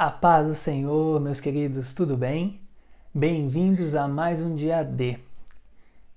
A 0.00 0.12
paz 0.12 0.46
do 0.46 0.54
Senhor, 0.54 1.20
meus 1.20 1.40
queridos, 1.40 1.92
tudo 1.92 2.16
bem? 2.16 2.60
Bem-vindos 3.12 3.96
a 3.96 4.06
mais 4.06 4.40
um 4.40 4.54
dia 4.54 4.84
D. 4.84 5.18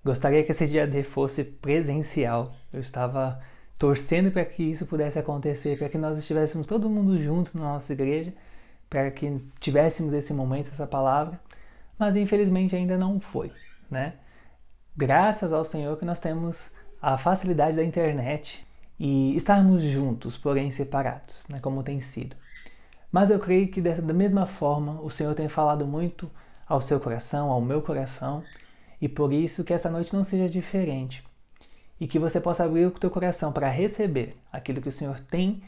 Gostaria 0.06 0.44
que 0.44 0.52
esse 0.52 0.68
dia 0.68 0.86
D 0.86 1.02
fosse 1.02 1.44
presencial. 1.44 2.54
Eu 2.72 2.80
estava 2.80 3.42
torcendo 3.80 4.30
para 4.30 4.46
que 4.46 4.62
isso 4.62 4.86
pudesse 4.86 5.18
acontecer, 5.18 5.80
para 5.80 5.90
que 5.90 5.98
nós 5.98 6.16
estivéssemos 6.20 6.68
todo 6.68 6.88
mundo 6.88 7.20
junto 7.24 7.58
na 7.58 7.74
nossa 7.74 7.92
igreja, 7.92 8.32
para 8.88 9.10
que 9.10 9.42
tivéssemos 9.60 10.14
esse 10.14 10.32
momento, 10.32 10.70
essa 10.72 10.86
palavra, 10.86 11.40
mas 11.98 12.16
infelizmente 12.16 12.76
ainda 12.76 12.96
não 13.00 13.20
foi, 13.20 13.52
né? 13.90 14.14
Graças 14.96 15.52
ao 15.52 15.66
Senhor 15.66 15.98
que 15.98 16.06
nós 16.06 16.20
temos 16.20 16.70
a 17.02 17.18
facilidade 17.18 17.78
da 17.78 17.84
internet 17.84 18.64
e 19.00 19.36
estarmos 19.36 19.82
juntos, 19.82 20.38
porém 20.38 20.70
separados, 20.70 21.44
né, 21.50 21.60
como 21.60 21.82
tem 21.82 22.00
sido. 22.00 22.36
Mas 23.12 23.30
eu 23.30 23.40
creio 23.40 23.68
que 23.68 23.82
da 23.82 24.14
mesma 24.14 24.46
forma 24.46 25.02
o 25.02 25.10
Senhor 25.10 25.36
tem 25.36 25.50
falado 25.50 25.86
muito 25.86 26.32
ao 26.68 26.80
seu 26.80 27.00
coração, 27.00 27.50
ao 27.50 27.60
meu 27.60 27.82
coração, 27.82 28.44
e 29.02 29.10
por 29.10 29.34
isso 29.34 29.64
que 29.64 29.74
esta 29.74 29.90
noite 29.90 30.16
não 30.16 30.24
seja 30.24 30.48
diferente. 30.48 31.24
E 32.00 32.08
que 32.08 32.18
você 32.18 32.40
possa 32.40 32.64
abrir 32.64 32.86
o 32.86 32.92
teu 32.92 33.10
coração 33.10 33.52
para 33.52 33.70
receber 33.70 34.38
aquilo 34.52 34.82
que 34.82 34.90
o 34.90 34.92
Senhor 34.92 35.20
tem 35.20 35.62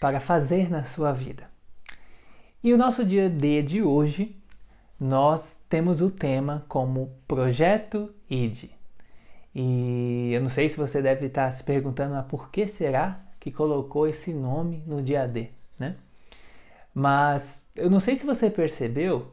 para 0.00 0.20
fazer 0.20 0.70
na 0.70 0.84
sua 0.84 1.12
vida. 1.12 1.48
E 2.62 2.72
o 2.74 2.78
nosso 2.78 3.04
dia 3.04 3.30
D 3.30 3.62
de 3.62 3.82
hoje, 3.82 4.36
nós 4.98 5.64
temos 5.68 6.02
o 6.02 6.10
tema 6.10 6.64
como 6.68 7.10
Projeto 7.26 8.14
ID. 8.28 8.70
E 9.54 10.30
eu 10.32 10.42
não 10.42 10.48
sei 10.50 10.68
se 10.68 10.76
você 10.76 11.00
deve 11.00 11.26
estar 11.26 11.50
se 11.50 11.64
perguntando, 11.64 12.14
mas 12.14 12.26
por 12.26 12.50
que 12.50 12.66
será 12.66 13.18
que 13.40 13.50
colocou 13.50 14.06
esse 14.06 14.32
nome 14.32 14.82
no 14.86 15.02
dia 15.02 15.26
D, 15.26 15.48
né? 15.78 15.96
Mas 16.94 17.70
eu 17.74 17.88
não 17.88 18.00
sei 18.00 18.16
se 18.16 18.26
você 18.26 18.50
percebeu, 18.50 19.32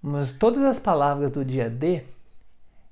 mas 0.00 0.32
todas 0.32 0.64
as 0.64 0.78
palavras 0.78 1.30
do 1.30 1.44
dia 1.44 1.70
D 1.70 2.04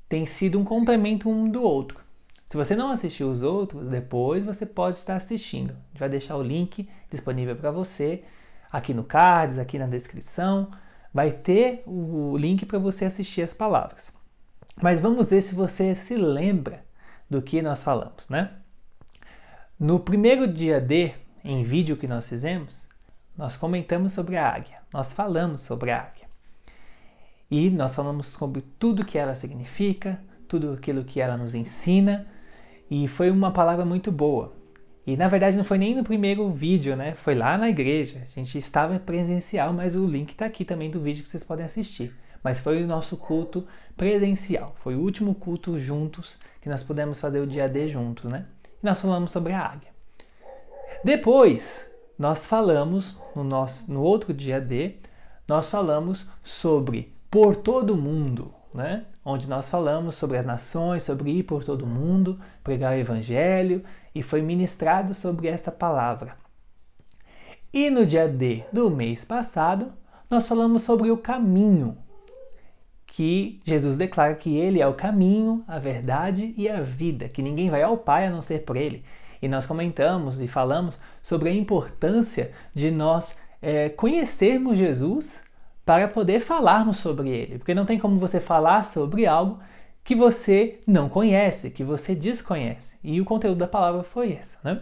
têm 0.09 0.27
sido 0.27 0.59
um 0.59 0.65
complemento 0.65 1.29
um 1.29 1.49
do 1.49 1.63
outro. 1.63 1.99
Se 2.47 2.57
você 2.57 2.75
não 2.75 2.91
assistiu 2.91 3.31
os 3.31 3.45
outros, 3.45 3.89
depois 3.89 4.45
você 4.45 4.67
pode 4.67 4.97
estar 4.97 5.15
assistindo. 5.15 5.71
A 5.71 5.89
gente 5.89 6.01
vai 6.01 6.09
deixar 6.09 6.37
o 6.37 6.43
link 6.43 6.89
disponível 7.09 7.55
para 7.55 7.71
você 7.71 8.25
aqui 8.73 8.93
no 8.93 9.05
cards, 9.05 9.57
aqui 9.57 9.79
na 9.79 9.87
descrição. 9.87 10.69
Vai 11.15 11.31
ter 11.31 11.85
o 11.87 12.37
link 12.37 12.67
para 12.67 12.79
você 12.79 13.05
assistir 13.05 13.43
as 13.43 13.55
palavras. 13.55 14.13
Mas 14.83 15.01
vamos 15.01 15.31
ver 15.31 15.43
se 15.43 15.55
você 15.55 15.95
se 15.95 16.17
lembra 16.17 16.85
do 17.29 17.41
que 17.41 17.63
nós 17.63 17.85
falamos, 17.85 18.29
né? 18.29 18.51
No 19.79 20.01
primeiro 20.01 20.53
dia 20.53 20.81
D, 20.81 21.13
em 21.45 21.63
vídeo 21.63 21.97
que 21.97 22.09
nós 22.09 22.29
fizemos, 22.29 22.90
nós 23.41 23.57
comentamos 23.57 24.13
sobre 24.13 24.37
a 24.37 24.47
águia, 24.47 24.77
nós 24.93 25.15
falamos 25.15 25.63
sobre 25.63 25.91
a 25.91 25.99
águia. 25.99 26.29
E 27.51 27.71
nós 27.71 27.95
falamos 27.95 28.27
sobre 28.27 28.61
tudo 28.79 29.03
que 29.03 29.17
ela 29.17 29.35
significa, 29.35 30.21
tudo 30.47 30.75
aquilo 30.75 31.05
que 31.05 31.23
ela 31.23 31.39
nos 31.39 31.55
ensina, 31.55 32.27
e 32.91 33.09
foi 33.09 33.31
uma 33.31 33.51
palavra 33.51 33.83
muito 33.83 34.13
boa. 34.13 34.53
E 35.07 35.17
na 35.17 35.27
verdade 35.27 35.57
não 35.57 35.65
foi 35.65 35.79
nem 35.79 35.95
no 35.95 36.05
primeiro 36.05 36.51
vídeo, 36.51 36.95
né? 36.95 37.15
Foi 37.15 37.35
lá 37.35 37.57
na 37.57 37.71
igreja. 37.71 38.27
A 38.31 38.39
gente 38.39 38.59
estava 38.59 38.99
presencial, 38.99 39.73
mas 39.73 39.97
o 39.97 40.07
link 40.07 40.33
está 40.33 40.45
aqui 40.45 40.63
também 40.63 40.91
do 40.91 41.01
vídeo 41.01 41.23
que 41.23 41.29
vocês 41.31 41.43
podem 41.43 41.65
assistir. 41.65 42.15
Mas 42.45 42.59
foi 42.59 42.83
o 42.83 42.87
nosso 42.87 43.17
culto 43.17 43.67
presencial. 43.97 44.77
Foi 44.83 44.95
o 44.95 45.01
último 45.01 45.35
culto 45.35 45.79
juntos 45.79 46.39
que 46.61 46.69
nós 46.69 46.83
pudemos 46.83 47.19
fazer 47.19 47.41
o 47.41 47.47
dia 47.47 47.67
D 47.67 47.89
juntos, 47.89 48.31
né? 48.31 48.45
E 48.83 48.87
nós 48.87 49.01
falamos 49.01 49.33
sobre 49.33 49.55
a 49.55 49.65
águia. 49.65 49.89
Depois, 51.03 51.90
nós 52.21 52.47
falamos 52.47 53.19
no, 53.35 53.43
nosso, 53.43 53.91
no 53.91 54.03
outro 54.03 54.35
dia 54.35 54.61
D, 54.61 54.97
nós 55.49 55.71
falamos 55.71 56.29
sobre 56.45 57.15
por 57.31 57.57
todo 57.57 57.97
mundo, 57.97 58.53
né? 58.75 59.07
onde 59.25 59.49
nós 59.49 59.71
falamos 59.71 60.17
sobre 60.17 60.37
as 60.37 60.45
nações, 60.45 61.03
sobre 61.03 61.31
ir 61.31 61.45
por 61.45 61.65
todo 61.65 61.87
mundo, 61.87 62.39
pregar 62.63 62.93
o 62.93 62.99
evangelho, 63.01 63.83
e 64.15 64.23
foi 64.23 64.43
ministrado 64.43 65.15
sobre 65.15 65.49
esta 65.49 65.73
palavra. 65.73 66.37
E 67.73 67.89
no 67.89 68.05
dia 68.05 68.29
D 68.29 68.65
do 68.71 68.91
mês 68.91 69.25
passado, 69.25 69.91
nós 70.29 70.47
falamos 70.47 70.83
sobre 70.83 71.11
o 71.11 71.17
caminho, 71.17 71.97
que 73.07 73.63
Jesus 73.65 73.97
declara 73.97 74.35
que 74.35 74.59
ele 74.59 74.83
é 74.83 74.87
o 74.87 74.93
caminho, 74.93 75.65
a 75.67 75.79
verdade 75.79 76.53
e 76.55 76.69
a 76.69 76.83
vida, 76.83 77.31
que 77.31 77.41
ninguém 77.41 77.71
vai 77.71 77.83
ao 77.83 77.97
Pai 77.97 78.27
a 78.27 78.31
não 78.31 78.43
ser 78.43 78.67
por 78.67 78.77
ele. 78.77 79.07
E 79.43 79.49
nós 79.49 79.67
comentamos 79.67 80.41
e 80.41 80.47
falamos 80.47 80.99
sobre 81.23 81.49
a 81.49 81.55
importância 81.55 82.53
de 82.75 82.91
nós 82.91 83.37
é, 83.63 83.89
conhecermos 83.89 84.79
Jesus 84.79 85.43
para 85.85 86.07
poder 86.09 86.41
falarmos 86.41 86.99
sobre 86.99 87.31
ele. 87.31 87.59
Porque 87.59 87.75
não 87.75 87.87
tem 87.87 87.99
como 87.99 88.19
você 88.19 88.39
falar 88.39 88.85
sobre 88.85 89.27
algo 89.27 89.59
que 90.05 90.15
você 90.15 90.81
não 90.87 91.09
conhece, 91.09 91.71
que 91.71 91.85
você 91.85 92.15
desconhece. 92.15 92.99
E 93.03 93.21
o 93.21 93.25
conteúdo 93.25 93.59
da 93.59 93.67
palavra 93.67 94.03
foi 94.03 94.33
esse. 94.33 94.57
Né? 94.63 94.81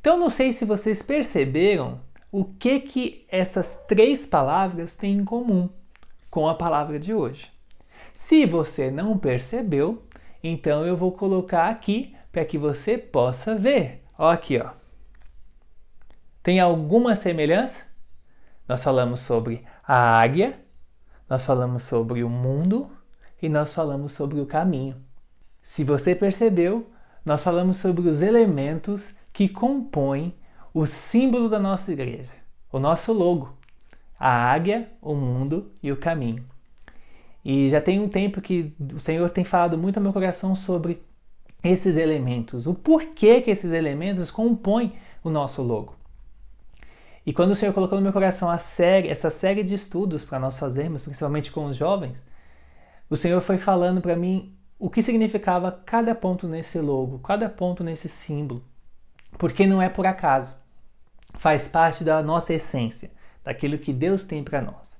Então 0.00 0.18
não 0.18 0.30
sei 0.30 0.52
se 0.52 0.64
vocês 0.64 1.02
perceberam 1.02 2.00
o 2.32 2.44
que 2.44 2.80
que 2.80 3.26
essas 3.28 3.84
três 3.86 4.26
palavras 4.26 4.94
têm 4.94 5.18
em 5.18 5.24
comum 5.24 5.68
com 6.30 6.48
a 6.48 6.54
palavra 6.54 6.98
de 6.98 7.14
hoje. 7.14 7.50
Se 8.12 8.46
você 8.46 8.90
não 8.90 9.18
percebeu, 9.18 10.02
então 10.42 10.84
eu 10.86 10.96
vou 10.96 11.12
colocar 11.12 11.68
aqui 11.68 12.15
para 12.36 12.44
que 12.44 12.58
você 12.58 12.98
possa 12.98 13.54
ver. 13.54 14.04
Ó 14.18 14.30
aqui, 14.30 14.58
ó. 14.58 14.72
Tem 16.42 16.60
alguma 16.60 17.16
semelhança? 17.16 17.86
Nós 18.68 18.84
falamos 18.84 19.20
sobre 19.20 19.64
a 19.82 20.20
águia, 20.20 20.60
nós 21.30 21.46
falamos 21.46 21.84
sobre 21.84 22.22
o 22.22 22.28
mundo 22.28 22.90
e 23.40 23.48
nós 23.48 23.72
falamos 23.72 24.12
sobre 24.12 24.38
o 24.38 24.44
caminho. 24.44 24.96
Se 25.62 25.82
você 25.82 26.14
percebeu, 26.14 26.86
nós 27.24 27.42
falamos 27.42 27.78
sobre 27.78 28.06
os 28.06 28.20
elementos 28.20 29.14
que 29.32 29.48
compõem 29.48 30.34
o 30.74 30.84
símbolo 30.84 31.48
da 31.48 31.58
nossa 31.58 31.90
igreja, 31.90 32.32
o 32.70 32.78
nosso 32.78 33.14
logo, 33.14 33.56
a 34.20 34.28
águia, 34.28 34.90
o 35.00 35.14
mundo 35.14 35.72
e 35.82 35.90
o 35.90 35.96
caminho. 35.96 36.44
E 37.42 37.70
já 37.70 37.80
tem 37.80 37.98
um 37.98 38.10
tempo 38.10 38.42
que 38.42 38.74
o 38.94 39.00
Senhor 39.00 39.30
tem 39.30 39.42
falado 39.42 39.78
muito 39.78 39.96
ao 39.96 40.02
meu 40.02 40.12
coração 40.12 40.54
sobre 40.54 41.05
esses 41.66 41.96
elementos, 41.96 42.66
o 42.66 42.74
porquê 42.74 43.40
que 43.40 43.50
esses 43.50 43.72
elementos 43.72 44.30
compõem 44.30 44.94
o 45.22 45.30
nosso 45.30 45.62
logo. 45.62 45.94
E 47.26 47.32
quando 47.32 47.50
o 47.50 47.54
Senhor 47.56 47.72
colocou 47.72 47.98
no 47.98 48.02
meu 48.02 48.12
coração 48.12 48.56
série, 48.58 49.08
essa 49.08 49.30
série 49.30 49.64
de 49.64 49.74
estudos 49.74 50.24
para 50.24 50.38
nós 50.38 50.58
fazermos, 50.58 51.02
principalmente 51.02 51.50
com 51.50 51.66
os 51.66 51.76
jovens, 51.76 52.24
o 53.10 53.16
Senhor 53.16 53.40
foi 53.40 53.58
falando 53.58 54.00
para 54.00 54.14
mim 54.14 54.56
o 54.78 54.88
que 54.88 55.02
significava 55.02 55.72
cada 55.84 56.14
ponto 56.14 56.46
nesse 56.46 56.78
logo, 56.78 57.18
cada 57.18 57.48
ponto 57.48 57.82
nesse 57.82 58.08
símbolo. 58.08 58.62
Porque 59.38 59.66
não 59.66 59.82
é 59.82 59.88
por 59.88 60.06
acaso. 60.06 60.54
Faz 61.34 61.66
parte 61.66 62.04
da 62.04 62.22
nossa 62.22 62.54
essência, 62.54 63.10
daquilo 63.44 63.78
que 63.78 63.92
Deus 63.92 64.22
tem 64.22 64.44
para 64.44 64.62
nós. 64.62 64.96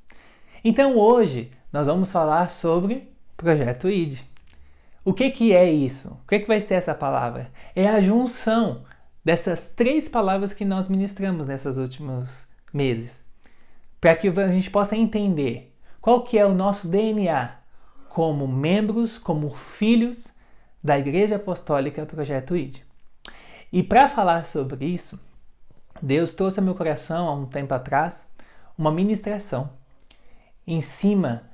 Então 0.65 0.97
hoje 0.97 1.53
nós 1.72 1.87
vamos 1.87 2.10
falar 2.10 2.50
sobre 2.50 3.09
Projeto 3.37 3.88
ID. 3.88 4.19
O 5.06 5.15
que, 5.15 5.31
que 5.31 5.53
é 5.53 5.71
isso? 5.71 6.21
O 6.25 6.27
que, 6.27 6.41
que 6.41 6.49
vai 6.49 6.61
ser 6.61 6.75
essa 6.75 6.93
palavra? 6.93 7.53
É 7.77 7.87
a 7.87 8.00
junção 8.00 8.83
dessas 9.25 9.69
três 9.69 10.09
palavras 10.09 10.53
que 10.53 10.65
nós 10.65 10.89
ministramos 10.89 11.47
nesses 11.47 11.77
últimos 11.77 12.44
meses, 12.72 13.25
para 14.00 14.17
que 14.17 14.27
a 14.27 14.49
gente 14.49 14.69
possa 14.69 14.97
entender 14.97 15.72
qual 16.00 16.25
que 16.25 16.37
é 16.37 16.44
o 16.44 16.53
nosso 16.53 16.89
DNA 16.89 17.55
como 18.09 18.49
membros, 18.49 19.17
como 19.17 19.50
filhos 19.50 20.34
da 20.83 20.99
Igreja 20.99 21.37
Apostólica 21.37 22.05
Projeto 22.05 22.56
ID. 22.56 22.78
E 23.73 23.84
para 23.84 24.09
falar 24.09 24.44
sobre 24.44 24.87
isso, 24.87 25.21
Deus 26.03 26.34
trouxe 26.34 26.59
ao 26.59 26.65
meu 26.65 26.75
coração 26.75 27.28
há 27.28 27.33
um 27.33 27.47
tempo 27.47 27.73
atrás 27.73 28.28
uma 28.77 28.91
ministração 28.91 29.70
em 30.67 30.81
cima 30.81 31.44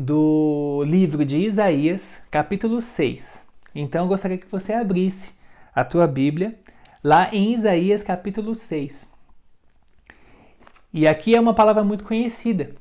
do 0.00 0.84
livro 0.86 1.24
de 1.24 1.40
Isaías, 1.40 2.22
capítulo 2.30 2.80
6. 2.80 3.44
Então 3.74 4.04
eu 4.04 4.08
gostaria 4.08 4.38
que 4.38 4.46
você 4.46 4.72
abrisse 4.72 5.32
a 5.74 5.84
tua 5.84 6.06
Bíblia 6.06 6.56
lá 7.02 7.34
em 7.34 7.52
Isaías, 7.52 8.04
capítulo 8.04 8.54
6. 8.54 9.12
E 10.94 11.04
aqui 11.04 11.34
é 11.34 11.40
uma 11.40 11.52
palavra 11.52 11.82
muito 11.82 12.04
conhecida. 12.04 12.76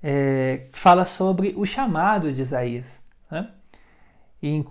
É, 0.00 0.68
fala 0.72 1.04
sobre 1.04 1.52
o 1.56 1.66
chamado 1.66 2.32
de 2.32 2.42
Isaías. 2.42 2.96
Né? 3.28 3.50
E 4.40 4.64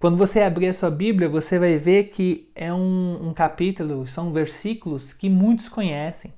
quando 0.00 0.16
você 0.16 0.42
abrir 0.42 0.66
a 0.66 0.74
sua 0.74 0.90
Bíblia, 0.90 1.28
você 1.28 1.60
vai 1.60 1.76
ver 1.76 2.08
que 2.08 2.50
é 2.56 2.74
um, 2.74 3.28
um 3.28 3.32
capítulo, 3.32 4.04
são 4.08 4.32
versículos 4.32 5.12
que 5.12 5.30
muitos 5.30 5.68
conhecem, 5.68 6.34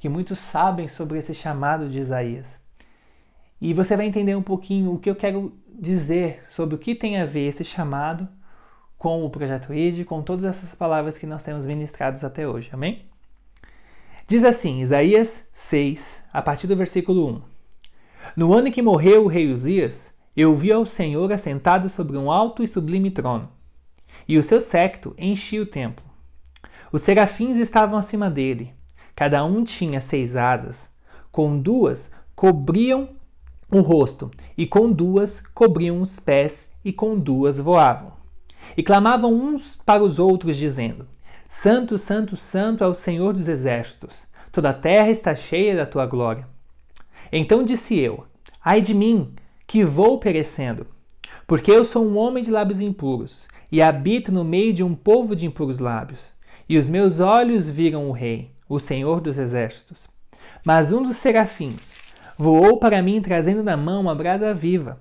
que 0.00 0.08
muitos 0.08 0.40
sabem 0.40 0.88
sobre 0.88 1.16
esse 1.16 1.32
chamado 1.32 1.88
de 1.88 2.00
Isaías. 2.00 2.65
E 3.60 3.72
você 3.72 3.96
vai 3.96 4.06
entender 4.06 4.34
um 4.34 4.42
pouquinho 4.42 4.92
o 4.92 4.98
que 4.98 5.08
eu 5.08 5.16
quero 5.16 5.52
dizer 5.68 6.42
sobre 6.50 6.74
o 6.74 6.78
que 6.78 6.94
tem 6.94 7.18
a 7.18 7.24
ver 7.24 7.48
esse 7.48 7.64
chamado 7.64 8.28
com 8.98 9.24
o 9.24 9.30
projeto 9.30 9.72
ID, 9.72 10.04
com 10.04 10.22
todas 10.22 10.44
essas 10.44 10.74
palavras 10.74 11.18
que 11.18 11.26
nós 11.26 11.42
temos 11.42 11.66
ministrados 11.66 12.24
até 12.24 12.46
hoje. 12.46 12.70
Amém? 12.72 13.04
Diz 14.26 14.44
assim, 14.44 14.80
Isaías 14.80 15.44
6, 15.52 16.22
a 16.32 16.42
partir 16.42 16.66
do 16.66 16.76
versículo 16.76 17.28
1. 17.28 17.42
No 18.36 18.52
ano 18.52 18.68
em 18.68 18.72
que 18.72 18.82
morreu 18.82 19.24
o 19.24 19.28
rei 19.28 19.52
Uzias, 19.52 20.12
eu 20.36 20.54
vi 20.54 20.72
ao 20.72 20.84
Senhor 20.84 21.32
assentado 21.32 21.88
sobre 21.88 22.16
um 22.16 22.30
alto 22.30 22.62
e 22.62 22.66
sublime 22.66 23.10
trono, 23.10 23.48
e 24.26 24.36
o 24.36 24.42
seu 24.42 24.60
séquito 24.60 25.14
enchia 25.16 25.62
o 25.62 25.66
templo. 25.66 26.04
Os 26.92 27.02
serafins 27.02 27.56
estavam 27.56 27.98
acima 27.98 28.28
dele, 28.28 28.74
cada 29.14 29.44
um 29.44 29.62
tinha 29.62 30.00
seis 30.00 30.34
asas, 30.36 30.90
com 31.30 31.58
duas 31.58 32.10
cobriam 32.34 33.08
o 33.70 33.80
rosto, 33.80 34.30
e 34.56 34.66
com 34.66 34.90
duas 34.90 35.40
cobriam 35.40 36.00
os 36.00 36.20
pés, 36.20 36.70
e 36.84 36.92
com 36.92 37.18
duas 37.18 37.58
voavam. 37.58 38.12
E 38.76 38.82
clamavam 38.82 39.32
uns 39.32 39.76
para 39.84 40.02
os 40.02 40.18
outros, 40.18 40.56
dizendo: 40.56 41.06
Santo, 41.48 41.98
Santo, 41.98 42.36
Santo 42.36 42.84
é 42.84 42.86
o 42.86 42.94
Senhor 42.94 43.32
dos 43.32 43.48
exércitos, 43.48 44.24
toda 44.52 44.70
a 44.70 44.74
terra 44.74 45.10
está 45.10 45.34
cheia 45.34 45.76
da 45.76 45.86
tua 45.86 46.06
glória. 46.06 46.46
Então 47.32 47.64
disse 47.64 47.98
eu: 47.98 48.24
Ai 48.64 48.80
de 48.80 48.94
mim, 48.94 49.34
que 49.66 49.84
vou 49.84 50.18
perecendo, 50.18 50.86
porque 51.46 51.70
eu 51.70 51.84
sou 51.84 52.04
um 52.04 52.16
homem 52.16 52.42
de 52.42 52.50
lábios 52.50 52.80
impuros, 52.80 53.48
e 53.70 53.82
habito 53.82 54.30
no 54.30 54.44
meio 54.44 54.72
de 54.72 54.84
um 54.84 54.94
povo 54.94 55.34
de 55.34 55.44
impuros 55.44 55.80
lábios. 55.80 56.24
E 56.68 56.78
os 56.78 56.88
meus 56.88 57.20
olhos 57.20 57.68
viram 57.68 58.08
o 58.08 58.12
Rei, 58.12 58.50
o 58.68 58.78
Senhor 58.78 59.20
dos 59.20 59.38
exércitos. 59.38 60.08
Mas 60.64 60.92
um 60.92 61.02
dos 61.02 61.16
serafins 61.16 61.94
voou 62.36 62.78
para 62.78 63.02
mim 63.02 63.20
trazendo 63.20 63.62
na 63.62 63.76
mão 63.76 64.00
uma 64.00 64.14
brasa 64.14 64.52
viva, 64.52 65.00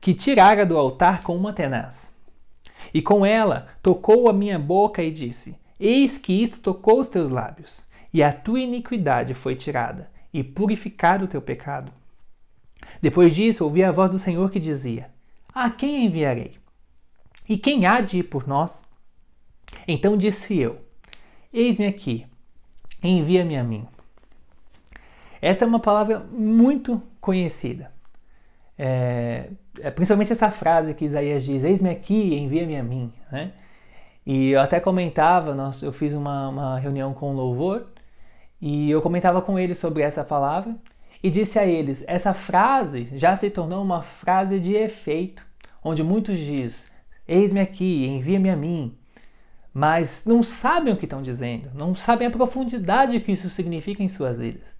que 0.00 0.14
tirara 0.14 0.64
do 0.64 0.76
altar 0.76 1.22
com 1.22 1.36
uma 1.36 1.52
tenaz. 1.52 2.14
E 2.94 3.02
com 3.02 3.26
ela 3.26 3.68
tocou 3.82 4.28
a 4.28 4.32
minha 4.32 4.58
boca 4.58 5.02
e 5.02 5.10
disse: 5.10 5.58
Eis 5.78 6.16
que 6.16 6.32
isto 6.32 6.58
tocou 6.58 7.00
os 7.00 7.08
teus 7.08 7.30
lábios, 7.30 7.86
e 8.12 8.22
a 8.22 8.32
tua 8.32 8.60
iniquidade 8.60 9.34
foi 9.34 9.54
tirada, 9.56 10.10
e 10.32 10.42
purificado 10.42 11.24
o 11.24 11.28
teu 11.28 11.42
pecado. 11.42 11.92
Depois 13.02 13.34
disso, 13.34 13.64
ouvi 13.64 13.84
a 13.84 13.92
voz 13.92 14.10
do 14.10 14.18
Senhor 14.18 14.50
que 14.50 14.60
dizia: 14.60 15.10
A 15.54 15.70
quem 15.70 16.06
enviarei? 16.06 16.56
E 17.48 17.56
quem 17.56 17.86
há 17.86 18.00
de 18.00 18.18
ir 18.18 18.24
por 18.24 18.46
nós? 18.46 18.86
Então 19.86 20.16
disse 20.16 20.58
eu: 20.58 20.78
Eis-me 21.52 21.86
aqui, 21.86 22.26
envia-me 23.02 23.56
a 23.56 23.64
mim. 23.64 23.86
Essa 25.40 25.64
é 25.64 25.68
uma 25.68 25.80
palavra 25.80 26.20
muito 26.30 27.02
conhecida. 27.20 27.90
É, 28.78 29.48
é, 29.80 29.90
principalmente 29.90 30.32
essa 30.32 30.50
frase 30.50 30.94
que 30.94 31.04
Isaías 31.04 31.44
diz: 31.44 31.64
Eis-me 31.64 31.90
aqui, 31.90 32.34
envia-me 32.36 32.76
a 32.76 32.82
mim. 32.82 33.12
Né? 33.30 33.52
E 34.24 34.50
eu 34.50 34.60
até 34.60 34.78
comentava, 34.78 35.54
nós, 35.54 35.82
eu 35.82 35.92
fiz 35.92 36.14
uma, 36.14 36.48
uma 36.48 36.78
reunião 36.78 37.12
com 37.12 37.30
o 37.30 37.34
louvor 37.34 37.86
e 38.60 38.90
eu 38.90 39.00
comentava 39.00 39.40
com 39.40 39.58
eles 39.58 39.78
sobre 39.78 40.02
essa 40.02 40.22
palavra 40.22 40.76
e 41.22 41.30
disse 41.30 41.58
a 41.58 41.66
eles: 41.66 42.04
essa 42.06 42.32
frase 42.32 43.08
já 43.14 43.34
se 43.34 43.50
tornou 43.50 43.82
uma 43.82 44.02
frase 44.02 44.60
de 44.60 44.74
efeito, 44.74 45.44
onde 45.82 46.02
muitos 46.02 46.38
diz: 46.38 46.90
Eis-me 47.26 47.60
aqui, 47.60 48.06
envia-me 48.06 48.50
a 48.50 48.56
mim. 48.56 48.96
Mas 49.72 50.24
não 50.24 50.42
sabem 50.42 50.92
o 50.92 50.96
que 50.96 51.04
estão 51.04 51.22
dizendo, 51.22 51.70
não 51.74 51.94
sabem 51.94 52.26
a 52.26 52.30
profundidade 52.30 53.20
que 53.20 53.32
isso 53.32 53.48
significa 53.50 54.02
em 54.02 54.08
suas 54.08 54.38
vidas. 54.38 54.77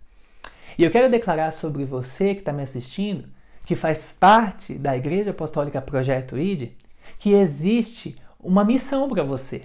E 0.79 0.85
eu 0.85 0.93
quero 0.93 1.11
declarar 1.11 1.51
sobre 1.51 1.85
você 1.85 2.35
que 2.35 2.41
está 2.41 2.53
me 2.53 2.63
assistindo, 2.63 3.29
que 3.67 3.75
faz 3.75 4.13
parte 4.13 4.75
da 4.75 4.97
Igreja 4.97 5.33
Apostólica 5.33 5.83
Projeto 5.83 6.39
ID, 6.39 6.71
que 7.19 7.33
existe 7.33 8.17
uma 8.39 8.65
missão 8.65 9.09
para 9.09 9.25
você. 9.25 9.65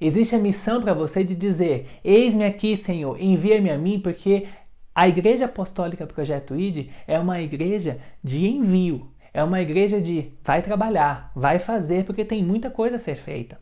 Existe 0.00 0.36
a 0.36 0.38
missão 0.38 0.80
para 0.80 0.94
você 0.94 1.24
de 1.24 1.34
dizer: 1.34 1.88
Eis-me 2.04 2.44
aqui, 2.44 2.76
Senhor, 2.76 3.20
envia-me 3.20 3.68
a 3.68 3.76
mim, 3.76 3.98
porque 3.98 4.46
a 4.94 5.08
Igreja 5.08 5.46
Apostólica 5.46 6.06
Projeto 6.06 6.54
ID 6.54 6.90
é 7.06 7.18
uma 7.18 7.40
igreja 7.40 7.98
de 8.22 8.46
envio, 8.46 9.10
é 9.34 9.42
uma 9.42 9.60
igreja 9.60 10.00
de 10.00 10.32
vai 10.44 10.62
trabalhar, 10.62 11.32
vai 11.34 11.58
fazer, 11.58 12.04
porque 12.04 12.24
tem 12.24 12.44
muita 12.44 12.70
coisa 12.70 12.94
a 12.94 12.98
ser 12.98 13.16
feita. 13.16 13.60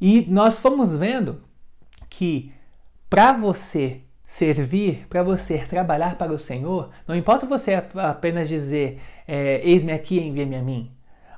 E 0.00 0.22
nós 0.22 0.58
fomos 0.58 0.96
vendo 0.96 1.42
que 2.08 2.52
para 3.10 3.32
você 3.32 4.00
servir, 4.34 5.06
para 5.08 5.22
você 5.22 5.58
trabalhar 5.58 6.18
para 6.18 6.32
o 6.32 6.38
Senhor, 6.38 6.90
não 7.06 7.14
importa 7.14 7.46
você 7.46 7.74
apenas 7.74 8.48
dizer 8.48 9.00
é, 9.28 9.60
eis-me 9.62 9.92
aqui, 9.92 10.18
envia-me 10.18 10.56
a 10.56 10.62
mim. 10.62 10.90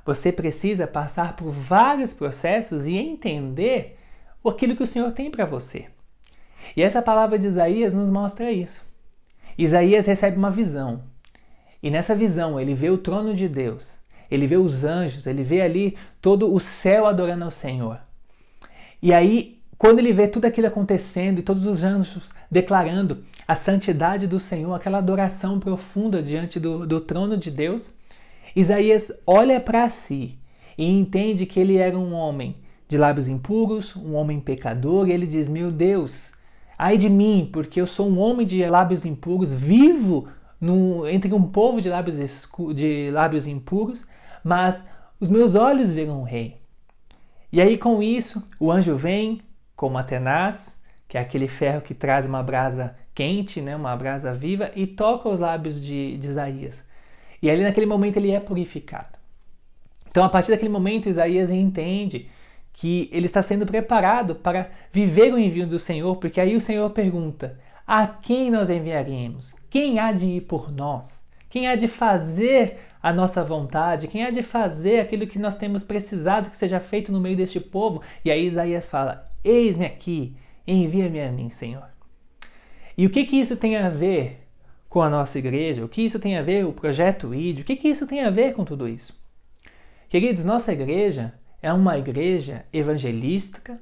Você 0.03 0.31
precisa 0.31 0.87
passar 0.87 1.35
por 1.35 1.51
vários 1.51 2.11
processos 2.11 2.87
e 2.87 2.95
entender 2.95 3.99
aquilo 4.43 4.75
que 4.75 4.81
o 4.81 4.87
Senhor 4.87 5.11
tem 5.11 5.29
para 5.29 5.45
você. 5.45 5.85
E 6.75 6.81
essa 6.81 6.99
palavra 6.99 7.37
de 7.37 7.45
Isaías 7.45 7.93
nos 7.93 8.09
mostra 8.09 8.51
isso. 8.51 8.83
Isaías 9.55 10.07
recebe 10.07 10.35
uma 10.35 10.49
visão. 10.49 11.03
E 11.83 11.91
nessa 11.91 12.15
visão 12.15 12.59
ele 12.59 12.73
vê 12.73 12.89
o 12.89 12.97
trono 12.97 13.35
de 13.35 13.47
Deus, 13.47 13.93
ele 14.31 14.47
vê 14.47 14.57
os 14.57 14.83
anjos, 14.83 15.27
ele 15.27 15.43
vê 15.43 15.61
ali 15.61 15.95
todo 16.19 16.51
o 16.51 16.59
céu 16.59 17.05
adorando 17.05 17.45
ao 17.45 17.51
Senhor. 17.51 17.99
E 18.99 19.13
aí, 19.13 19.56
quando 19.77 19.99
ele 19.99 20.13
vê 20.13 20.27
tudo 20.27 20.45
aquilo 20.45 20.67
acontecendo 20.67 21.39
e 21.39 21.43
todos 21.43 21.65
os 21.65 21.83
anjos 21.83 22.33
declarando 22.49 23.23
a 23.47 23.55
santidade 23.55 24.27
do 24.27 24.39
Senhor, 24.39 24.73
aquela 24.73 24.97
adoração 24.97 25.59
profunda 25.59 26.21
diante 26.21 26.59
do, 26.59 26.85
do 26.85 26.99
trono 26.99 27.37
de 27.37 27.51
Deus, 27.51 27.91
Isaías 28.55 29.11
olha 29.25 29.59
para 29.59 29.87
si 29.89 30.37
e 30.77 30.85
entende 30.89 31.45
que 31.45 31.59
ele 31.59 31.77
era 31.77 31.97
um 31.97 32.13
homem 32.13 32.55
de 32.87 32.97
lábios 32.97 33.27
impuros, 33.27 33.95
um 33.95 34.15
homem 34.15 34.39
pecador, 34.39 35.07
e 35.07 35.11
ele 35.11 35.27
diz: 35.27 35.47
Meu 35.49 35.71
Deus, 35.71 36.31
Ai 36.77 36.95
de 36.95 37.09
mim, 37.09 37.49
porque 37.51 37.81
eu 37.81 37.87
sou 37.87 38.07
um 38.07 38.19
homem 38.19 38.45
de 38.45 38.63
lábios 38.67 39.03
impuros, 39.03 39.51
vivo 39.51 40.27
no, 40.61 41.07
entre 41.07 41.33
um 41.33 41.41
povo 41.41 41.81
de 41.81 41.89
lábios, 41.89 42.17
de 42.75 43.09
lábios 43.11 43.47
impuros, 43.47 44.05
mas 44.43 44.87
os 45.19 45.27
meus 45.27 45.55
olhos 45.55 45.91
viram 45.91 46.21
o 46.21 46.23
rei. 46.23 46.57
E 47.51 47.59
aí, 47.59 47.79
com 47.79 48.03
isso, 48.03 48.47
o 48.59 48.71
anjo 48.71 48.95
vem 48.95 49.41
com 49.77 49.87
uma 49.87 50.03
tenaz, 50.03 50.83
que 51.07 51.17
é 51.17 51.21
aquele 51.21 51.47
ferro 51.47 51.81
que 51.81 51.93
traz 51.93 52.25
uma 52.25 52.43
brasa 52.43 52.97
quente, 53.15 53.61
né, 53.61 53.75
uma 53.75 53.95
brasa 53.95 54.33
viva, 54.33 54.71
e 54.75 54.85
toca 54.85 55.29
os 55.29 55.39
lábios 55.39 55.81
de, 55.81 56.17
de 56.17 56.27
Isaías. 56.27 56.85
E 57.41 57.49
ali, 57.49 57.63
naquele 57.63 57.85
momento, 57.85 58.17
ele 58.17 58.31
é 58.31 58.39
purificado. 58.39 59.17
Então, 60.09 60.25
a 60.25 60.29
partir 60.29 60.51
daquele 60.51 60.71
momento, 60.71 61.07
Isaías 61.07 61.51
entende 61.51 62.27
que 62.73 63.07
ele 63.11 63.27
está 63.27 63.41
sendo 63.41 63.65
preparado 63.65 64.35
para 64.35 64.69
viver 64.91 65.33
o 65.33 65.37
envio 65.37 65.67
do 65.67 65.79
Senhor, 65.79 66.15
porque 66.17 66.41
aí 66.41 66.55
o 66.55 66.61
Senhor 66.61 66.89
pergunta: 66.89 67.59
a 67.85 68.07
quem 68.07 68.49
nós 68.49 68.69
enviaremos? 68.69 69.55
Quem 69.69 69.99
há 69.99 70.11
de 70.11 70.25
ir 70.25 70.41
por 70.41 70.71
nós? 70.71 71.23
Quem 71.49 71.67
há 71.67 71.75
de 71.75 71.87
fazer 71.87 72.79
a 73.01 73.13
nossa 73.13 73.43
vontade? 73.43 74.07
Quem 74.07 74.23
há 74.23 74.29
de 74.31 74.43
fazer 74.43 74.99
aquilo 74.99 75.27
que 75.27 75.39
nós 75.39 75.57
temos 75.57 75.83
precisado 75.83 76.49
que 76.49 76.57
seja 76.57 76.79
feito 76.79 77.11
no 77.11 77.19
meio 77.19 77.37
deste 77.37 77.59
povo? 77.59 78.01
E 78.23 78.31
aí 78.31 78.45
Isaías 78.45 78.89
fala: 78.89 79.25
Eis-me 79.43 79.85
aqui, 79.85 80.35
envia-me 80.65 81.21
a 81.21 81.31
mim, 81.31 81.49
Senhor. 81.49 81.87
E 82.97 83.05
o 83.05 83.09
que, 83.09 83.25
que 83.25 83.39
isso 83.39 83.55
tem 83.55 83.77
a 83.77 83.89
ver 83.89 84.47
com 84.89 85.01
a 85.01 85.09
nossa 85.09 85.37
igreja? 85.37 85.85
O 85.85 85.89
que 85.89 86.01
isso 86.01 86.19
tem 86.19 86.37
a 86.37 86.41
ver 86.41 86.63
com 86.63 86.71
o 86.71 86.73
projeto 86.73 87.33
ID? 87.33 87.59
O 87.59 87.63
que, 87.63 87.75
que 87.75 87.87
isso 87.87 88.07
tem 88.07 88.21
a 88.23 88.29
ver 88.29 88.53
com 88.53 88.65
tudo 88.65 88.87
isso? 88.87 89.15
Queridos, 90.09 90.43
nossa 90.43 90.71
igreja 90.71 91.33
é 91.61 91.71
uma 91.71 91.97
igreja 91.97 92.65
evangelística, 92.71 93.79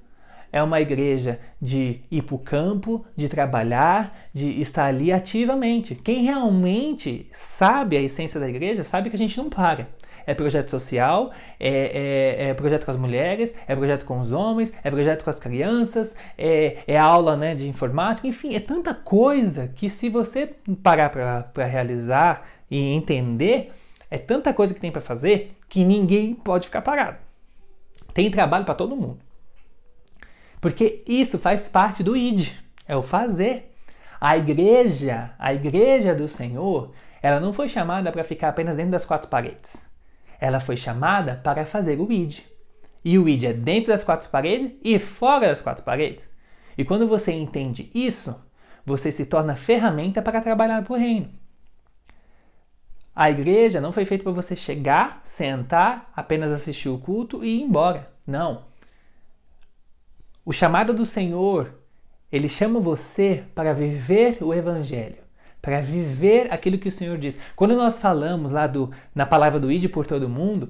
é 0.55 0.63
uma 0.63 0.79
igreja 0.79 1.37
de 1.61 1.99
ir 2.09 2.21
para 2.21 2.35
o 2.35 2.39
campo, 2.39 3.05
de 3.13 3.27
trabalhar, 3.27 4.29
de 4.33 4.61
estar 4.61 4.85
ali 4.85 5.11
ativamente. 5.11 5.95
Quem 5.95 6.23
realmente 6.23 7.27
sabe 7.33 7.97
a 7.97 8.01
essência 8.01 8.39
da 8.39 8.47
igreja 8.47 8.81
sabe 8.81 9.09
que 9.09 9.17
a 9.17 9.19
gente 9.19 9.37
não 9.37 9.49
para. 9.49 9.89
É 10.25 10.33
projeto 10.33 10.69
social, 10.69 11.33
é, 11.59 12.37
é, 12.39 12.49
é, 12.49 12.53
projeto 12.53 12.85
com 12.85 12.91
as 12.91 12.95
mulheres, 12.95 13.53
é 13.67 13.75
projeto 13.75 14.05
com 14.05 14.17
os 14.17 14.31
homens, 14.31 14.73
é 14.81 14.89
projeto 14.89 15.25
com 15.25 15.29
as 15.29 15.41
crianças, 15.41 16.15
é, 16.37 16.77
é 16.87 16.97
aula 16.97 17.35
né, 17.35 17.53
de 17.53 17.67
informática, 17.67 18.25
enfim, 18.25 18.55
é 18.55 18.59
tanta 18.61 18.93
coisa 18.93 19.67
que 19.75 19.89
se 19.89 20.07
você 20.07 20.55
parar 20.81 21.09
para 21.09 21.65
realizar 21.65 22.47
e 22.71 22.93
entender, 22.93 23.73
é 24.09 24.17
tanta 24.17 24.53
coisa 24.53 24.73
que 24.73 24.79
tem 24.79 24.89
para 24.89 25.01
fazer 25.01 25.57
que 25.67 25.83
ninguém 25.83 26.33
pode 26.33 26.67
ficar 26.67 26.81
parado. 26.81 27.17
Tem 28.13 28.31
trabalho 28.31 28.63
para 28.63 28.73
todo 28.73 28.95
mundo. 28.95 29.24
Porque 30.65 31.03
isso 31.05 31.37
faz 31.37 31.67
parte 31.67 32.01
do 32.01 32.17
id, 32.17 32.53
é 32.87 32.95
o 32.95 33.03
fazer. 33.03 33.71
A 34.19 34.35
igreja, 34.35 35.29
a 35.37 35.53
igreja 35.53 36.15
do 36.15 36.27
Senhor, 36.27 36.91
ela 37.21 37.39
não 37.39 37.53
foi 37.53 37.67
chamada 37.67 38.11
para 38.11 38.23
ficar 38.23 38.49
apenas 38.49 38.75
dentro 38.75 38.93
das 38.93 39.05
quatro 39.05 39.29
paredes. 39.29 39.87
Ela 40.39 40.59
foi 40.59 40.75
chamada 40.75 41.39
para 41.43 41.67
fazer 41.67 41.99
o 41.99 42.11
id. 42.11 42.39
E 43.03 43.19
o 43.19 43.29
id 43.29 43.43
é 43.43 43.53
dentro 43.53 43.89
das 43.89 44.03
quatro 44.03 44.27
paredes 44.27 44.71
e 44.83 44.97
fora 44.97 45.49
das 45.49 45.61
quatro 45.61 45.83
paredes. 45.83 46.27
E 46.75 46.83
quando 46.83 47.07
você 47.07 47.31
entende 47.31 47.91
isso, 47.93 48.35
você 48.83 49.11
se 49.11 49.27
torna 49.27 49.55
ferramenta 49.55 50.19
para 50.19 50.41
trabalhar 50.41 50.83
para 50.83 50.93
o 50.93 50.97
reino. 50.97 51.29
A 53.15 53.29
igreja 53.29 53.79
não 53.79 53.91
foi 53.91 54.03
feita 54.03 54.23
para 54.23 54.33
você 54.33 54.55
chegar, 54.55 55.21
sentar, 55.25 56.11
apenas 56.15 56.51
assistir 56.51 56.89
o 56.89 56.97
culto 56.97 57.43
e 57.43 57.59
ir 57.59 57.61
embora. 57.61 58.07
Não. 58.25 58.73
O 60.45 60.53
chamado 60.53 60.93
do 60.93 61.07
Senhor 61.07 61.73
Ele 62.31 62.47
chama 62.47 62.79
você 62.79 63.43
para 63.55 63.73
viver 63.73 64.37
o 64.41 64.53
Evangelho, 64.53 65.23
para 65.59 65.81
viver 65.81 66.53
aquilo 66.53 66.77
que 66.77 66.87
o 66.87 66.91
Senhor 66.91 67.17
diz. 67.17 67.41
Quando 67.55 67.75
nós 67.75 67.97
falamos 67.97 68.51
lá 68.51 68.67
do, 68.67 68.91
na 69.13 69.25
palavra 69.25 69.59
do 69.59 69.71
Ide 69.71 69.89
por 69.89 70.05
todo 70.05 70.29
mundo, 70.29 70.67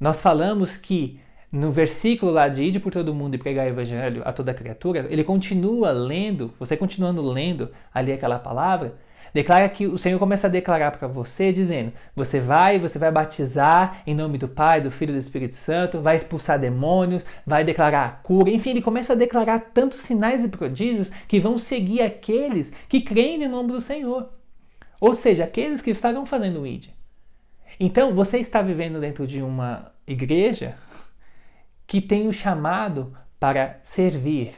nós 0.00 0.22
falamos 0.22 0.76
que 0.78 1.20
no 1.52 1.70
versículo 1.70 2.32
lá 2.32 2.48
de 2.48 2.62
Ide 2.62 2.80
por 2.80 2.90
todo 2.90 3.14
mundo 3.14 3.34
e 3.34 3.38
pregar 3.38 3.66
o 3.66 3.68
Evangelho 3.68 4.22
a 4.24 4.32
toda 4.32 4.54
criatura, 4.54 5.06
ele 5.10 5.24
continua 5.24 5.90
lendo, 5.90 6.54
você 6.58 6.74
continuando 6.74 7.20
lendo 7.20 7.70
ali 7.92 8.12
aquela 8.12 8.38
palavra, 8.38 8.94
declara 9.32 9.68
que 9.68 9.86
o 9.86 9.98
Senhor 9.98 10.18
começa 10.18 10.46
a 10.46 10.50
declarar 10.50 10.92
para 10.92 11.08
você, 11.08 11.52
dizendo: 11.52 11.92
você 12.14 12.40
vai, 12.40 12.78
você 12.78 12.98
vai 12.98 13.10
batizar 13.10 14.02
em 14.06 14.14
nome 14.14 14.38
do 14.38 14.48
Pai, 14.48 14.80
do 14.80 14.90
Filho 14.90 15.10
e 15.10 15.14
do 15.14 15.18
Espírito 15.18 15.54
Santo, 15.54 16.00
vai 16.00 16.16
expulsar 16.16 16.58
demônios, 16.58 17.24
vai 17.46 17.64
declarar 17.64 18.06
a 18.06 18.10
cura. 18.10 18.50
Enfim, 18.50 18.70
ele 18.70 18.82
começa 18.82 19.12
a 19.12 19.16
declarar 19.16 19.70
tantos 19.72 20.00
sinais 20.00 20.42
e 20.42 20.48
prodígios 20.48 21.10
que 21.28 21.40
vão 21.40 21.58
seguir 21.58 22.02
aqueles 22.02 22.72
que 22.88 23.00
creem 23.00 23.38
no 23.38 23.48
nome 23.48 23.72
do 23.72 23.80
Senhor. 23.80 24.30
Ou 25.00 25.14
seja, 25.14 25.44
aqueles 25.44 25.82
que 25.82 25.90
estarão 25.90 26.24
fazendo 26.24 26.60
o 26.60 26.66
ID. 26.66 26.88
Então, 27.78 28.14
você 28.14 28.38
está 28.38 28.62
vivendo 28.62 29.00
dentro 29.00 29.26
de 29.26 29.42
uma 29.42 29.92
igreja 30.06 30.76
que 31.86 32.00
tem 32.00 32.26
o 32.26 32.32
chamado 32.32 33.16
para 33.38 33.78
servir, 33.82 34.54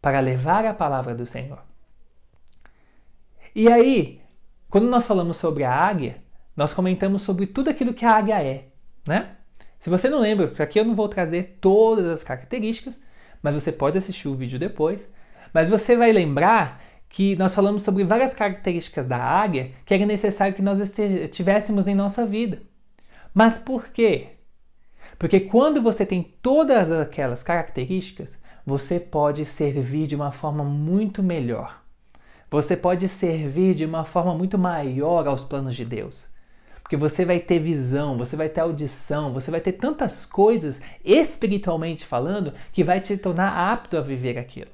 para 0.00 0.20
levar 0.20 0.64
a 0.64 0.72
palavra 0.72 1.14
do 1.14 1.26
Senhor. 1.26 1.58
E 3.56 3.72
aí, 3.72 4.20
quando 4.68 4.86
nós 4.86 5.06
falamos 5.06 5.38
sobre 5.38 5.64
a 5.64 5.72
águia, 5.72 6.22
nós 6.54 6.74
comentamos 6.74 7.22
sobre 7.22 7.46
tudo 7.46 7.70
aquilo 7.70 7.94
que 7.94 8.04
a 8.04 8.10
águia 8.10 8.42
é, 8.42 8.66
né? 9.08 9.30
Se 9.78 9.88
você 9.88 10.10
não 10.10 10.20
lembra, 10.20 10.48
porque 10.48 10.62
aqui 10.62 10.78
eu 10.78 10.84
não 10.84 10.94
vou 10.94 11.08
trazer 11.08 11.56
todas 11.58 12.04
as 12.04 12.22
características, 12.22 13.02
mas 13.42 13.54
você 13.54 13.72
pode 13.72 13.96
assistir 13.96 14.28
o 14.28 14.34
vídeo 14.34 14.58
depois. 14.58 15.10
Mas 15.54 15.70
você 15.70 15.96
vai 15.96 16.12
lembrar 16.12 16.82
que 17.08 17.34
nós 17.36 17.54
falamos 17.54 17.82
sobre 17.82 18.04
várias 18.04 18.34
características 18.34 19.06
da 19.06 19.16
águia 19.16 19.72
que 19.86 19.94
era 19.94 20.04
necessário 20.04 20.54
que 20.54 20.60
nós 20.60 20.78
tivéssemos 21.32 21.88
em 21.88 21.94
nossa 21.94 22.26
vida. 22.26 22.60
Mas 23.32 23.56
por 23.56 23.88
quê? 23.88 24.32
Porque 25.18 25.40
quando 25.40 25.80
você 25.80 26.04
tem 26.04 26.22
todas 26.42 26.92
aquelas 26.92 27.42
características, 27.42 28.38
você 28.66 29.00
pode 29.00 29.46
servir 29.46 30.06
de 30.06 30.14
uma 30.14 30.30
forma 30.30 30.62
muito 30.62 31.22
melhor. 31.22 31.85
Você 32.50 32.76
pode 32.76 33.08
servir 33.08 33.74
de 33.74 33.84
uma 33.84 34.04
forma 34.04 34.34
muito 34.34 34.56
maior 34.56 35.26
aos 35.26 35.44
planos 35.44 35.74
de 35.74 35.84
Deus. 35.84 36.28
Porque 36.82 36.96
você 36.96 37.24
vai 37.24 37.40
ter 37.40 37.58
visão, 37.58 38.16
você 38.16 38.36
vai 38.36 38.48
ter 38.48 38.60
audição, 38.60 39.32
você 39.32 39.50
vai 39.50 39.60
ter 39.60 39.72
tantas 39.72 40.24
coisas 40.24 40.80
espiritualmente 41.04 42.06
falando 42.06 42.54
que 42.72 42.84
vai 42.84 43.00
te 43.00 43.16
tornar 43.16 43.72
apto 43.72 43.96
a 43.96 44.00
viver 44.00 44.38
aquilo. 44.38 44.70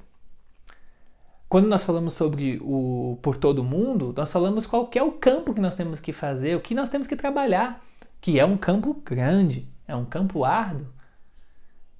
Quando 1.49 1.67
nós 1.67 1.83
falamos 1.83 2.13
sobre 2.13 2.59
o 2.61 3.17
por 3.21 3.37
todo 3.37 3.63
mundo, 3.63 4.13
nós 4.15 4.31
falamos 4.31 4.65
qual 4.67 4.89
é 4.93 5.01
o 5.01 5.11
campo 5.11 5.53
que 5.53 5.61
nós 5.61 5.75
temos 5.75 5.99
que 5.99 6.11
fazer, 6.11 6.55
o 6.55 6.61
que 6.61 6.75
nós 6.75 6.91
temos 6.91 7.07
que 7.07 7.15
trabalhar, 7.15 7.83
que 8.21 8.39
é 8.39 8.45
um 8.45 8.57
campo 8.57 9.01
grande, 9.03 9.67
é 9.87 9.95
um 9.95 10.05
campo 10.05 10.43
árduo, 10.43 10.87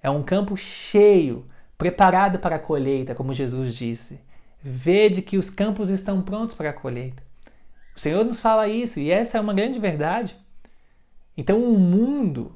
é 0.01 0.10
um 0.10 0.22
campo 0.22 0.56
cheio, 0.56 1.46
preparado 1.75 2.38
para 2.38 2.58
a 2.58 2.60
colheita, 2.60 3.15
como 3.15 3.34
Jesus 3.34 3.74
disse. 3.74 4.20
Vede 4.63 5.22
que 5.22 5.38
os 5.38 5.50
campos 5.50 5.89
estão 5.89 6.22
prontos 6.22 6.55
para 6.55 6.70
a 6.70 6.74
colheita. 6.74 7.22
O 7.93 8.00
Senhor 8.00 8.24
nos 8.24 8.39
fala 8.39 8.67
isso 8.67 8.98
e 8.98 9.12
essa 9.12 9.38
é 9.38 9.41
uma 9.41 9.53
grande 9.53 9.77
verdade. 9.77 10.38
Então 11.36 11.62
o 11.62 11.77
mundo 11.77 12.55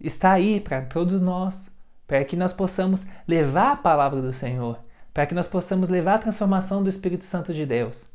está 0.00 0.32
aí 0.32 0.58
para 0.60 0.82
todos 0.82 1.22
nós, 1.22 1.70
para 2.08 2.24
que 2.24 2.34
nós 2.34 2.52
possamos 2.52 3.06
levar 3.26 3.72
a 3.72 3.76
palavra 3.76 4.20
do 4.20 4.32
Senhor, 4.32 4.80
para 5.14 5.24
que 5.24 5.34
nós 5.34 5.46
possamos 5.46 5.88
levar 5.88 6.16
a 6.16 6.18
transformação 6.18 6.82
do 6.82 6.88
Espírito 6.88 7.24
Santo 7.24 7.54
de 7.54 7.64
Deus. 7.64 8.10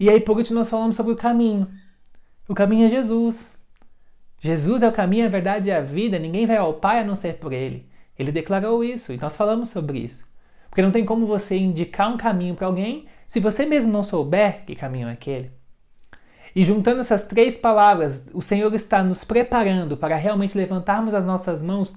E 0.00 0.08
aí, 0.08 0.20
por 0.20 0.38
último, 0.38 0.58
nós 0.58 0.70
falamos 0.70 0.96
sobre 0.96 1.12
o 1.12 1.16
caminho. 1.16 1.68
O 2.48 2.54
caminho 2.54 2.86
é 2.86 2.90
Jesus. 2.90 3.54
Jesus 4.40 4.82
é 4.82 4.88
o 4.88 4.92
caminho, 4.92 5.26
a 5.26 5.28
verdade 5.28 5.68
e 5.68 5.72
a 5.72 5.80
vida. 5.80 6.18
Ninguém 6.18 6.46
vai 6.46 6.56
ao 6.56 6.74
Pai 6.74 7.00
a 7.00 7.04
não 7.04 7.16
ser 7.16 7.34
por 7.34 7.52
Ele. 7.52 7.86
Ele 8.16 8.32
declarou 8.32 8.82
isso 8.82 9.12
e 9.12 9.18
nós 9.18 9.34
falamos 9.34 9.68
sobre 9.70 9.98
isso. 9.98 10.27
Porque 10.68 10.82
não 10.82 10.90
tem 10.90 11.04
como 11.04 11.26
você 11.26 11.56
indicar 11.56 12.12
um 12.12 12.16
caminho 12.16 12.54
para 12.54 12.66
alguém 12.66 13.06
se 13.26 13.40
você 13.40 13.66
mesmo 13.66 13.92
não 13.92 14.02
souber 14.02 14.64
que 14.64 14.74
caminho 14.74 15.08
é 15.08 15.12
aquele. 15.12 15.50
E 16.54 16.64
juntando 16.64 17.00
essas 17.00 17.24
três 17.24 17.56
palavras, 17.56 18.26
o 18.32 18.42
Senhor 18.42 18.72
está 18.74 19.02
nos 19.02 19.22
preparando 19.22 19.96
para 19.96 20.16
realmente 20.16 20.56
levantarmos 20.56 21.14
as 21.14 21.24
nossas 21.24 21.62
mãos 21.62 21.94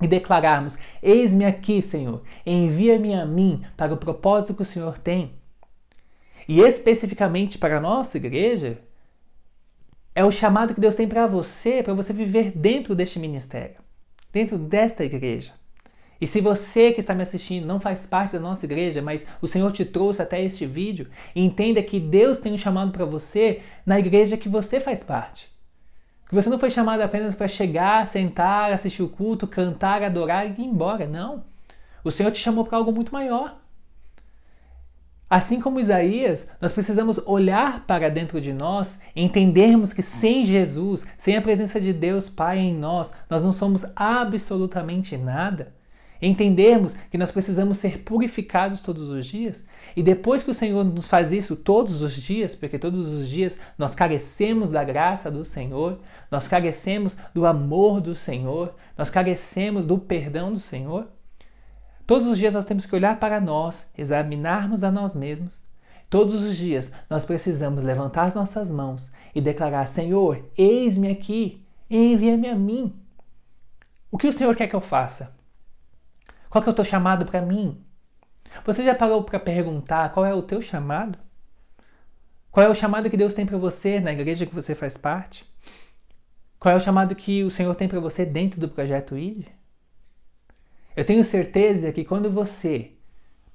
e 0.00 0.06
declararmos: 0.06 0.78
Eis-me 1.02 1.44
aqui, 1.44 1.80
Senhor, 1.80 2.22
envia-me 2.44 3.14
a 3.14 3.24
mim 3.24 3.64
para 3.76 3.94
o 3.94 3.96
propósito 3.96 4.54
que 4.54 4.62
o 4.62 4.64
Senhor 4.66 4.98
tem. 4.98 5.32
E 6.46 6.60
especificamente 6.60 7.56
para 7.56 7.78
a 7.78 7.80
nossa 7.80 8.18
igreja, 8.18 8.78
é 10.14 10.24
o 10.24 10.30
chamado 10.30 10.74
que 10.74 10.80
Deus 10.80 10.94
tem 10.94 11.08
para 11.08 11.26
você, 11.26 11.82
para 11.82 11.94
você 11.94 12.12
viver 12.12 12.52
dentro 12.52 12.94
deste 12.94 13.18
ministério, 13.18 13.76
dentro 14.32 14.58
desta 14.58 15.04
igreja. 15.04 15.52
E 16.20 16.26
se 16.26 16.40
você 16.40 16.92
que 16.92 17.00
está 17.00 17.14
me 17.14 17.22
assistindo 17.22 17.66
não 17.66 17.80
faz 17.80 18.06
parte 18.06 18.32
da 18.32 18.40
nossa 18.40 18.64
igreja, 18.64 19.02
mas 19.02 19.26
o 19.42 19.48
Senhor 19.48 19.70
te 19.72 19.84
trouxe 19.84 20.22
até 20.22 20.42
este 20.42 20.64
vídeo, 20.64 21.08
entenda 21.34 21.82
que 21.82 21.98
Deus 21.98 22.38
tem 22.38 22.52
um 22.52 22.58
chamado 22.58 22.92
para 22.92 23.04
você 23.04 23.62
na 23.84 23.98
igreja 23.98 24.36
que 24.36 24.48
você 24.48 24.80
faz 24.80 25.02
parte. 25.02 25.52
Que 26.28 26.34
você 26.34 26.48
não 26.48 26.58
foi 26.58 26.70
chamado 26.70 27.00
apenas 27.00 27.34
para 27.34 27.48
chegar, 27.48 28.06
sentar, 28.06 28.72
assistir 28.72 29.02
o 29.02 29.08
culto, 29.08 29.46
cantar, 29.46 30.02
adorar 30.02 30.46
e 30.46 30.62
ir 30.62 30.64
embora. 30.64 31.06
Não. 31.06 31.44
O 32.02 32.10
Senhor 32.10 32.30
te 32.30 32.38
chamou 32.38 32.64
para 32.64 32.78
algo 32.78 32.92
muito 32.92 33.12
maior. 33.12 33.58
Assim 35.28 35.60
como 35.60 35.80
Isaías, 35.80 36.48
nós 36.60 36.72
precisamos 36.72 37.18
olhar 37.26 37.84
para 37.86 38.08
dentro 38.08 38.40
de 38.40 38.52
nós, 38.52 39.00
entendermos 39.16 39.92
que 39.92 40.02
sem 40.02 40.44
Jesus, 40.44 41.06
sem 41.18 41.36
a 41.36 41.42
presença 41.42 41.80
de 41.80 41.92
Deus 41.92 42.28
Pai 42.28 42.58
em 42.58 42.74
nós, 42.74 43.12
nós 43.28 43.42
não 43.42 43.52
somos 43.52 43.84
absolutamente 43.96 45.16
nada. 45.16 45.74
Entendermos 46.26 46.94
que 47.10 47.18
nós 47.18 47.30
precisamos 47.30 47.76
ser 47.76 47.98
purificados 47.98 48.80
todos 48.80 49.10
os 49.10 49.26
dias. 49.26 49.66
E 49.94 50.02
depois 50.02 50.42
que 50.42 50.50
o 50.50 50.54
Senhor 50.54 50.82
nos 50.82 51.06
faz 51.06 51.32
isso 51.32 51.54
todos 51.54 52.00
os 52.00 52.14
dias, 52.14 52.54
porque 52.54 52.78
todos 52.78 53.12
os 53.12 53.28
dias 53.28 53.60
nós 53.76 53.94
carecemos 53.94 54.70
da 54.70 54.82
graça 54.82 55.30
do 55.30 55.44
Senhor, 55.44 55.98
nós 56.30 56.48
carecemos 56.48 57.14
do 57.34 57.44
amor 57.44 58.00
do 58.00 58.14
Senhor, 58.14 58.74
nós 58.96 59.10
carecemos 59.10 59.84
do 59.84 59.98
perdão 59.98 60.50
do 60.50 60.58
Senhor. 60.58 61.08
Todos 62.06 62.26
os 62.26 62.38
dias 62.38 62.54
nós 62.54 62.64
temos 62.64 62.86
que 62.86 62.94
olhar 62.94 63.20
para 63.20 63.38
nós, 63.38 63.90
examinarmos 63.96 64.82
a 64.82 64.90
nós 64.90 65.14
mesmos. 65.14 65.62
Todos 66.08 66.42
os 66.42 66.56
dias 66.56 66.90
nós 67.10 67.26
precisamos 67.26 67.84
levantar 67.84 68.24
as 68.28 68.34
nossas 68.34 68.70
mãos 68.70 69.12
e 69.34 69.42
declarar: 69.42 69.86
Senhor, 69.86 70.42
eis-me 70.56 71.08
aqui, 71.10 71.62
envia-me 71.90 72.48
a 72.48 72.54
mim. 72.54 72.94
O 74.10 74.16
que 74.16 74.28
o 74.28 74.32
Senhor 74.32 74.56
quer 74.56 74.68
que 74.68 74.76
eu 74.76 74.80
faça? 74.80 75.34
Qual 76.54 76.62
que 76.62 76.68
é 76.68 76.72
o 76.72 76.76
teu 76.76 76.84
chamado 76.84 77.26
para 77.26 77.42
mim? 77.42 77.84
Você 78.64 78.84
já 78.84 78.94
parou 78.94 79.24
para 79.24 79.40
perguntar 79.40 80.12
qual 80.12 80.24
é 80.24 80.32
o 80.32 80.40
teu 80.40 80.62
chamado? 80.62 81.18
Qual 82.48 82.64
é 82.64 82.70
o 82.70 82.74
chamado 82.76 83.10
que 83.10 83.16
Deus 83.16 83.34
tem 83.34 83.44
para 83.44 83.58
você 83.58 83.98
na 83.98 84.12
igreja 84.12 84.46
que 84.46 84.54
você 84.54 84.72
faz 84.72 84.96
parte? 84.96 85.44
Qual 86.60 86.72
é 86.72 86.76
o 86.76 86.80
chamado 86.80 87.16
que 87.16 87.42
o 87.42 87.50
Senhor 87.50 87.74
tem 87.74 87.88
para 87.88 87.98
você 87.98 88.24
dentro 88.24 88.60
do 88.60 88.68
projeto 88.68 89.18
ID? 89.18 89.46
Eu 90.94 91.04
tenho 91.04 91.24
certeza 91.24 91.92
que 91.92 92.04
quando 92.04 92.30
você 92.30 92.92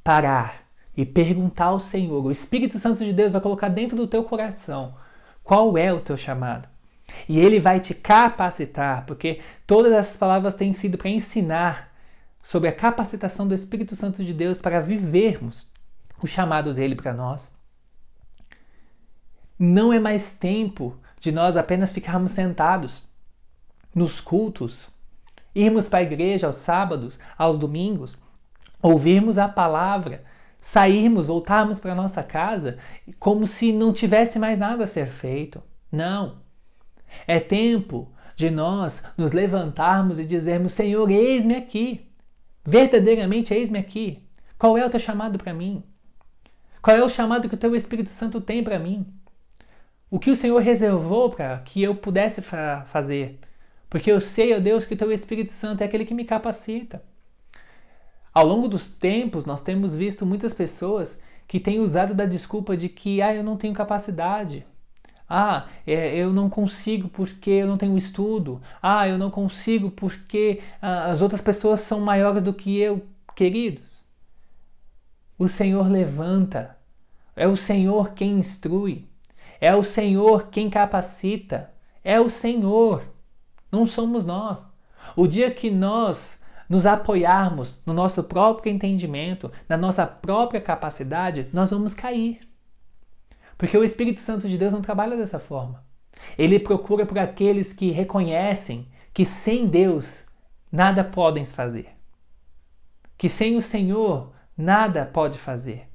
parar 0.04 0.66
e 0.94 1.06
perguntar 1.06 1.68
ao 1.68 1.80
Senhor, 1.80 2.26
o 2.26 2.32
Espírito 2.32 2.78
Santo 2.80 3.06
de 3.06 3.14
Deus 3.14 3.32
vai 3.32 3.40
colocar 3.40 3.70
dentro 3.70 3.96
do 3.96 4.08
teu 4.08 4.26
coração 4.26 4.94
qual 5.42 5.78
é 5.78 5.94
o 5.94 6.02
teu 6.02 6.18
chamado. 6.18 6.68
E 7.30 7.40
ele 7.40 7.62
vai 7.62 7.80
te 7.80 7.94
capacitar, 7.94 9.06
porque 9.06 9.40
todas 9.66 9.94
essas 9.94 10.18
palavras 10.18 10.58
têm 10.58 10.74
sido 10.74 10.98
para 10.98 11.10
ensinar 11.10 11.89
sobre 12.50 12.68
a 12.68 12.74
capacitação 12.74 13.48
do 13.48 13.54
Espírito 13.54 13.96
Santo 13.96 14.24
de 14.24 14.34
Deus 14.34 14.60
para 14.60 14.82
vivermos 14.82 15.72
o 16.20 16.26
chamado 16.26 16.74
dele 16.74 16.96
para 16.96 17.14
nós. 17.14 17.48
Não 19.60 19.94
é 19.94 20.00
mais 20.00 20.36
tempo 20.36 20.98
de 21.20 21.32
nós 21.32 21.56
apenas 21.56 21.92
ficarmos 21.92 22.32
sentados 22.32 23.04
nos 23.94 24.20
cultos, 24.20 24.90
irmos 25.54 25.88
para 25.88 26.00
a 26.00 26.02
igreja 26.02 26.48
aos 26.48 26.56
sábados, 26.56 27.20
aos 27.38 27.56
domingos, 27.56 28.18
ouvirmos 28.82 29.38
a 29.38 29.48
palavra, 29.48 30.24
sairmos, 30.60 31.28
voltarmos 31.28 31.78
para 31.78 31.94
nossa 31.94 32.24
casa 32.24 32.80
como 33.20 33.46
se 33.46 33.72
não 33.72 33.94
tivesse 33.94 34.40
mais 34.40 34.58
nada 34.58 34.86
a 34.86 34.88
ser 34.88 35.12
feito. 35.12 35.62
Não. 35.92 36.38
É 37.28 37.40
tempo 37.40 38.12
de 38.36 38.50
nós 38.50 39.04
nos 39.16 39.34
levantarmos 39.34 40.18
e 40.18 40.26
dizermos: 40.26 40.74
Senhor, 40.74 41.12
eis-me 41.12 41.56
aqui. 41.56 42.09
Verdadeiramente, 42.70 43.52
eis-me 43.52 43.80
aqui. 43.80 44.22
Qual 44.56 44.78
é 44.78 44.86
o 44.86 44.90
teu 44.92 45.00
chamado 45.00 45.40
para 45.40 45.52
mim? 45.52 45.84
Qual 46.84 46.96
é 46.96 47.04
o 47.04 47.10
chamado 47.10 47.50
que 47.50 47.56
o 47.56 47.58
teu 47.58 47.76
Espírito 47.76 48.12
Santo 48.12 48.40
tem 48.40 48.64
para 48.64 48.78
mim? 48.78 49.08
O 50.08 50.20
que 50.20 50.30
o 50.30 50.36
Senhor 50.36 50.62
reservou 50.62 51.32
para 51.32 51.58
que 51.62 51.82
eu 51.82 51.96
pudesse 51.96 52.44
fa 52.44 52.86
fazer? 52.92 53.40
Porque 53.90 54.12
eu 54.12 54.22
sei, 54.22 54.56
ó 54.56 54.60
Deus, 54.60 54.86
que 54.86 54.94
o 54.94 54.98
teu 54.98 55.12
Espírito 55.12 55.52
Santo 55.52 55.82
é 55.82 55.86
aquele 55.86 56.06
que 56.06 56.14
me 56.14 56.26
capacita. 56.26 57.02
Ao 58.32 58.46
longo 58.46 58.68
dos 58.68 58.92
tempos, 58.92 59.48
nós 59.48 59.62
temos 59.62 59.96
visto 59.96 60.24
muitas 60.24 60.54
pessoas 60.54 61.20
que 61.48 61.60
têm 61.60 61.80
usado 61.80 62.14
da 62.14 62.28
desculpa 62.28 62.78
de 62.78 62.88
que 62.88 63.20
ah, 63.20 63.34
eu 63.34 63.44
não 63.44 63.58
tenho 63.58 63.74
capacidade. 63.74 64.64
Ah, 65.30 65.68
é, 65.86 66.16
eu 66.16 66.34
não 66.34 66.50
consigo 66.50 67.08
porque 67.08 67.52
eu 67.52 67.68
não 67.68 67.78
tenho 67.78 67.98
estudo. 67.98 68.62
Ah, 68.82 69.08
eu 69.08 69.18
não 69.18 69.30
consigo 69.30 69.92
porque 69.92 70.62
ah, 70.82 71.12
as 71.12 71.22
outras 71.22 71.42
pessoas 71.42 71.82
são 71.82 72.00
maiores 72.00 72.42
do 72.42 72.54
que 72.54 72.78
eu. 72.80 73.06
Queridos, 73.36 74.02
o 75.38 75.48
Senhor 75.48 75.88
levanta, 75.88 76.76
é 77.36 77.48
o 77.48 77.56
Senhor 77.56 78.14
quem 78.14 78.40
instrui, 78.40 79.08
é 79.62 79.74
o 79.76 79.84
Senhor 79.84 80.48
quem 80.48 80.70
capacita, 80.70 81.72
é 82.04 82.20
o 82.20 82.30
Senhor, 82.30 83.04
não 83.72 83.86
somos 83.86 84.26
nós. 84.26 84.68
O 85.16 85.28
dia 85.28 85.50
que 85.52 85.70
nós 85.72 86.42
nos 86.68 86.86
apoiarmos 86.86 87.80
no 87.86 87.94
nosso 87.94 88.24
próprio 88.24 88.72
entendimento, 88.72 89.52
na 89.68 89.78
nossa 89.78 90.06
própria 90.06 90.60
capacidade, 90.60 91.48
nós 91.54 91.72
vamos 91.72 91.94
cair. 91.94 92.49
Porque 93.60 93.78
o 93.78 93.84
Espírito 93.84 94.22
Santo 94.22 94.48
de 94.48 94.58
Deus 94.58 94.72
não 94.72 94.82
trabalha 94.82 95.18
dessa 95.18 95.38
forma. 95.38 95.84
Ele 96.38 96.58
procura 96.58 97.06
por 97.06 97.20
aqueles 97.20 97.74
que 97.74 97.92
reconhecem 97.92 98.88
que 99.14 99.26
sem 99.26 99.68
Deus 99.68 100.26
nada 100.72 101.04
podem 101.04 101.44
fazer. 101.44 101.90
Que 103.18 103.28
sem 103.28 103.58
o 103.58 103.62
Senhor 103.62 104.32
nada 104.56 105.06
pode 105.06 105.38
fazer. 105.38 105.90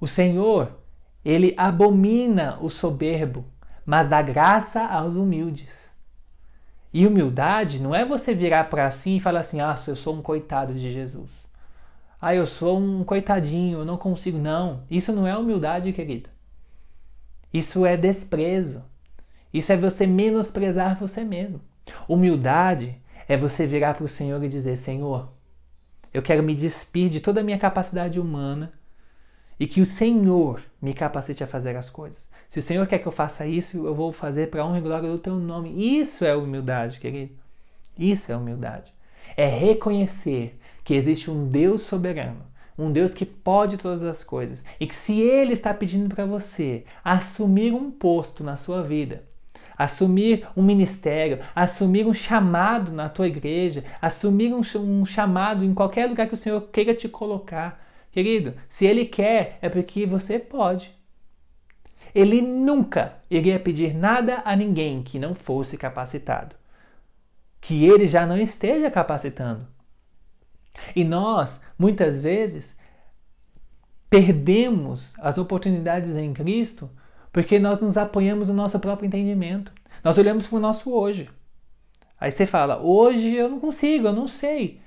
O 0.00 0.08
Senhor, 0.08 0.76
ele 1.24 1.54
abomina 1.56 2.58
o 2.60 2.68
soberbo, 2.68 3.44
mas 3.86 4.08
dá 4.08 4.20
graça 4.20 4.84
aos 4.84 5.14
humildes. 5.14 5.88
E 6.92 7.06
humildade 7.06 7.78
não 7.78 7.94
é 7.94 8.04
você 8.04 8.34
virar 8.34 8.64
para 8.64 8.90
si 8.90 9.18
e 9.18 9.20
falar 9.20 9.38
assim: 9.38 9.60
ah, 9.60 9.76
eu 9.86 9.94
sou 9.94 10.16
um 10.16 10.20
coitado 10.20 10.74
de 10.74 10.90
Jesus. 10.90 11.41
Ah, 12.24 12.36
eu 12.36 12.46
sou 12.46 12.78
um 12.78 13.02
coitadinho, 13.02 13.80
eu 13.80 13.84
não 13.84 13.96
consigo. 13.96 14.38
Não, 14.38 14.84
isso 14.88 15.12
não 15.12 15.26
é 15.26 15.36
humildade, 15.36 15.92
querido. 15.92 16.30
Isso 17.52 17.84
é 17.84 17.96
desprezo. 17.96 18.84
Isso 19.52 19.72
é 19.72 19.76
você 19.76 20.06
menosprezar 20.06 20.96
você 20.96 21.24
mesmo. 21.24 21.60
Humildade 22.06 22.96
é 23.26 23.36
você 23.36 23.66
virar 23.66 23.94
para 23.94 24.04
o 24.04 24.08
Senhor 24.08 24.40
e 24.44 24.48
dizer: 24.48 24.76
Senhor, 24.76 25.32
eu 26.14 26.22
quero 26.22 26.44
me 26.44 26.54
despir 26.54 27.08
de 27.10 27.18
toda 27.18 27.40
a 27.40 27.44
minha 27.44 27.58
capacidade 27.58 28.20
humana 28.20 28.72
e 29.58 29.66
que 29.66 29.80
o 29.80 29.86
Senhor 29.86 30.62
me 30.80 30.94
capacite 30.94 31.42
a 31.42 31.48
fazer 31.48 31.74
as 31.76 31.90
coisas. 31.90 32.30
Se 32.48 32.60
o 32.60 32.62
Senhor 32.62 32.86
quer 32.86 33.00
que 33.00 33.08
eu 33.08 33.12
faça 33.12 33.44
isso, 33.48 33.84
eu 33.84 33.96
vou 33.96 34.12
fazer 34.12 34.48
para 34.48 34.64
honra 34.64 34.78
e 34.78 34.82
glória 34.82 35.10
do 35.10 35.18
teu 35.18 35.34
nome. 35.34 35.98
Isso 35.98 36.24
é 36.24 36.36
humildade, 36.36 37.00
querido. 37.00 37.34
Isso 37.98 38.30
é 38.30 38.36
humildade. 38.36 38.94
É 39.36 39.48
reconhecer 39.48 40.56
que 40.84 40.94
existe 40.94 41.30
um 41.30 41.48
Deus 41.48 41.82
soberano, 41.82 42.44
um 42.78 42.90
Deus 42.90 43.14
que 43.14 43.24
pode 43.26 43.76
todas 43.76 44.02
as 44.02 44.24
coisas 44.24 44.64
e 44.80 44.86
que 44.86 44.94
se 44.94 45.20
ele 45.20 45.52
está 45.52 45.72
pedindo 45.72 46.14
para 46.14 46.26
você 46.26 46.84
assumir 47.04 47.72
um 47.72 47.90
posto 47.90 48.42
na 48.42 48.56
sua 48.56 48.82
vida, 48.82 49.24
assumir 49.76 50.46
um 50.56 50.62
ministério, 50.62 51.40
assumir 51.54 52.06
um 52.06 52.14
chamado 52.14 52.92
na 52.92 53.08
tua 53.08 53.26
igreja, 53.26 53.84
assumir 54.00 54.52
um, 54.52 54.62
um 54.78 55.04
chamado 55.04 55.64
em 55.64 55.74
qualquer 55.74 56.06
lugar 56.06 56.26
que 56.26 56.34
o 56.34 56.36
Senhor 56.36 56.60
queira 56.72 56.94
te 56.94 57.08
colocar, 57.08 57.82
Querido, 58.12 58.54
se 58.68 58.86
ele 58.86 59.06
quer, 59.06 59.58
é 59.62 59.70
porque 59.70 60.04
você 60.04 60.38
pode. 60.38 60.94
Ele 62.14 62.42
nunca 62.42 63.14
iria 63.30 63.58
pedir 63.58 63.94
nada 63.94 64.42
a 64.44 64.54
ninguém 64.54 65.02
que 65.02 65.18
não 65.18 65.34
fosse 65.34 65.78
capacitado, 65.78 66.54
que 67.58 67.86
ele 67.86 68.06
já 68.06 68.26
não 68.26 68.36
esteja 68.36 68.90
capacitando. 68.90 69.66
E 70.94 71.04
nós, 71.04 71.60
muitas 71.78 72.22
vezes, 72.22 72.78
perdemos 74.08 75.14
as 75.20 75.38
oportunidades 75.38 76.16
em 76.16 76.32
Cristo 76.32 76.90
porque 77.32 77.58
nós 77.58 77.80
nos 77.80 77.96
apoiamos 77.96 78.48
no 78.48 78.54
nosso 78.54 78.78
próprio 78.78 79.06
entendimento. 79.06 79.72
Nós 80.04 80.18
olhamos 80.18 80.46
para 80.46 80.56
o 80.56 80.60
nosso 80.60 80.92
hoje. 80.92 81.30
Aí 82.20 82.30
você 82.30 82.46
fala: 82.46 82.78
hoje 82.78 83.34
eu 83.34 83.48
não 83.48 83.58
consigo, 83.58 84.06
eu 84.06 84.12
não 84.12 84.28
sei. 84.28 84.80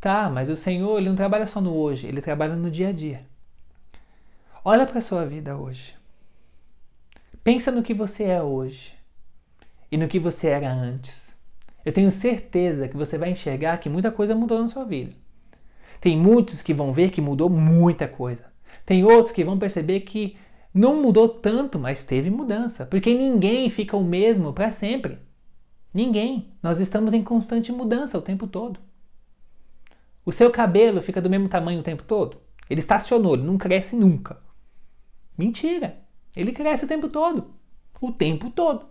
Tá, 0.00 0.28
mas 0.28 0.50
o 0.50 0.56
Senhor 0.56 0.98
ele 0.98 1.08
não 1.08 1.16
trabalha 1.16 1.46
só 1.46 1.60
no 1.60 1.74
hoje, 1.74 2.06
ele 2.06 2.20
trabalha 2.20 2.56
no 2.56 2.70
dia 2.70 2.88
a 2.88 2.92
dia. 2.92 3.24
Olha 4.64 4.86
para 4.86 4.98
a 4.98 5.02
sua 5.02 5.24
vida 5.24 5.56
hoje. 5.56 5.94
Pensa 7.42 7.70
no 7.70 7.82
que 7.82 7.92
você 7.92 8.24
é 8.24 8.42
hoje 8.42 8.94
e 9.92 9.96
no 9.96 10.08
que 10.08 10.18
você 10.18 10.48
era 10.48 10.72
antes. 10.72 11.23
Eu 11.84 11.92
tenho 11.92 12.10
certeza 12.10 12.88
que 12.88 12.96
você 12.96 13.18
vai 13.18 13.30
enxergar 13.30 13.78
que 13.78 13.88
muita 13.88 14.10
coisa 14.10 14.34
mudou 14.34 14.60
na 14.60 14.68
sua 14.68 14.84
vida. 14.84 15.12
Tem 16.00 16.18
muitos 16.18 16.62
que 16.62 16.74
vão 16.74 16.92
ver 16.92 17.10
que 17.10 17.20
mudou 17.20 17.48
muita 17.48 18.08
coisa. 18.08 18.52
Tem 18.84 19.04
outros 19.04 19.34
que 19.34 19.44
vão 19.44 19.58
perceber 19.58 20.00
que 20.00 20.36
não 20.72 21.00
mudou 21.00 21.28
tanto, 21.28 21.78
mas 21.78 22.04
teve 22.04 22.30
mudança, 22.30 22.84
porque 22.86 23.14
ninguém 23.14 23.70
fica 23.70 23.96
o 23.96 24.04
mesmo 24.04 24.52
para 24.52 24.70
sempre. 24.70 25.18
Ninguém. 25.92 26.52
Nós 26.62 26.80
estamos 26.80 27.14
em 27.14 27.22
constante 27.22 27.70
mudança 27.70 28.18
o 28.18 28.22
tempo 28.22 28.46
todo. 28.46 28.80
O 30.26 30.32
seu 30.32 30.50
cabelo 30.50 31.00
fica 31.02 31.20
do 31.20 31.30
mesmo 31.30 31.48
tamanho 31.48 31.80
o 31.80 31.84
tempo 31.84 32.02
todo? 32.02 32.38
Ele 32.68 32.80
estacionou, 32.80 33.34
ele 33.34 33.44
não 33.44 33.58
cresce 33.58 33.94
nunca. 33.94 34.42
Mentira! 35.36 35.98
Ele 36.34 36.50
cresce 36.50 36.84
o 36.84 36.88
tempo 36.88 37.08
todo. 37.08 37.54
O 38.00 38.10
tempo 38.10 38.50
todo. 38.50 38.86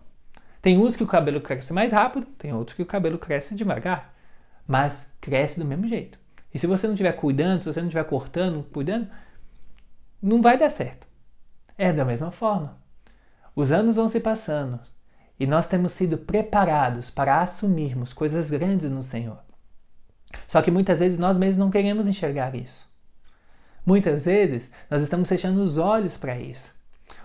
Tem 0.63 0.77
uns 0.77 0.95
que 0.95 1.03
o 1.03 1.07
cabelo 1.07 1.41
cresce 1.41 1.73
mais 1.73 1.91
rápido, 1.91 2.25
tem 2.37 2.53
outros 2.53 2.73
que 2.73 2.81
o 2.81 2.85
cabelo 2.85 3.19
cresce 3.19 3.53
devagar. 3.53 4.15
Mas 4.65 5.13
cresce 5.19 5.59
do 5.59 5.65
mesmo 5.65 5.85
jeito. 5.85 6.17
E 6.53 6.57
se 6.57 6.65
você 6.65 6.87
não 6.87 6.93
estiver 6.93 7.11
cuidando, 7.11 7.59
se 7.59 7.65
você 7.65 7.81
não 7.81 7.89
estiver 7.89 8.05
cortando, 8.05 8.63
cuidando, 8.71 9.09
não 10.21 10.41
vai 10.41 10.57
dar 10.57 10.69
certo. 10.69 11.05
É 11.77 11.91
da 11.91 12.05
mesma 12.05 12.31
forma. 12.31 12.77
Os 13.53 13.73
anos 13.73 13.97
vão 13.97 14.07
se 14.07 14.21
passando 14.21 14.79
e 15.37 15.45
nós 15.45 15.67
temos 15.67 15.91
sido 15.91 16.17
preparados 16.17 17.09
para 17.09 17.41
assumirmos 17.41 18.13
coisas 18.13 18.49
grandes 18.49 18.89
no 18.89 19.03
Senhor. 19.03 19.43
Só 20.47 20.61
que 20.61 20.71
muitas 20.71 20.99
vezes 20.99 21.19
nós 21.19 21.37
mesmos 21.37 21.57
não 21.57 21.71
queremos 21.71 22.07
enxergar 22.07 22.55
isso. 22.55 22.89
Muitas 23.85 24.23
vezes 24.23 24.71
nós 24.89 25.01
estamos 25.01 25.27
fechando 25.27 25.61
os 25.61 25.77
olhos 25.77 26.15
para 26.15 26.39
isso. 26.39 26.73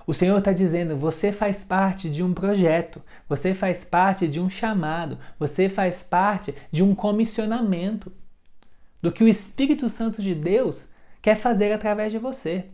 O 0.09 0.15
Senhor 0.15 0.39
está 0.39 0.55
dizendo: 0.55 0.97
você 0.97 1.31
faz 1.31 1.63
parte 1.63 2.09
de 2.09 2.23
um 2.23 2.33
projeto, 2.33 3.03
você 3.29 3.53
faz 3.55 3.85
parte 3.85 4.27
de 4.27 4.41
um 4.41 4.49
chamado, 4.49 5.19
você 5.39 5.69
faz 5.69 6.03
parte 6.03 6.55
de 6.73 6.83
um 6.83 6.95
comissionamento 6.95 8.11
do 9.03 9.13
que 9.13 9.23
o 9.23 9.29
Espírito 9.29 9.87
Santo 9.91 10.23
de 10.23 10.35
Deus 10.35 10.89
quer 11.21 11.37
fazer 11.37 11.73
através 11.73 12.11
de 12.11 12.17
você. 12.17 12.65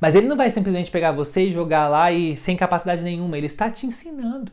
Mas 0.00 0.16
ele 0.16 0.26
não 0.26 0.36
vai 0.36 0.50
simplesmente 0.50 0.90
pegar 0.90 1.12
você 1.12 1.44
e 1.44 1.52
jogar 1.52 1.86
lá 1.86 2.10
e 2.10 2.36
sem 2.36 2.56
capacidade 2.56 3.02
nenhuma, 3.02 3.38
ele 3.38 3.46
está 3.46 3.70
te 3.70 3.86
ensinando. 3.86 4.50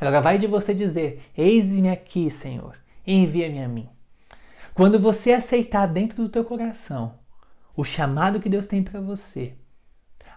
Agora 0.00 0.20
vai 0.20 0.38
de 0.38 0.46
você 0.46 0.72
dizer: 0.72 1.24
Eis-me 1.36 1.90
aqui, 1.90 2.30
Senhor 2.30 2.80
envia-me 3.06 3.62
a 3.62 3.68
mim. 3.68 3.88
Quando 4.72 5.00
você 5.00 5.32
aceitar 5.32 5.86
dentro 5.86 6.22
do 6.22 6.28
teu 6.28 6.44
coração 6.44 7.18
o 7.76 7.82
chamado 7.82 8.40
que 8.40 8.48
Deus 8.48 8.66
tem 8.66 8.82
para 8.82 9.00
você, 9.00 9.54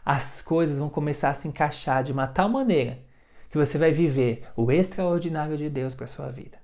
as 0.06 0.42
coisas 0.42 0.78
vão 0.78 0.90
começar 0.90 1.30
a 1.30 1.34
se 1.34 1.48
encaixar 1.48 2.04
de 2.04 2.12
uma 2.12 2.28
tal 2.28 2.50
maneira 2.50 3.00
que 3.50 3.58
você 3.58 3.78
vai 3.78 3.92
viver 3.92 4.48
o 4.56 4.72
extraordinário 4.72 5.58
de 5.58 5.70
Deus 5.70 5.94
para 5.94 6.08
sua 6.08 6.32
vida. 6.32 6.58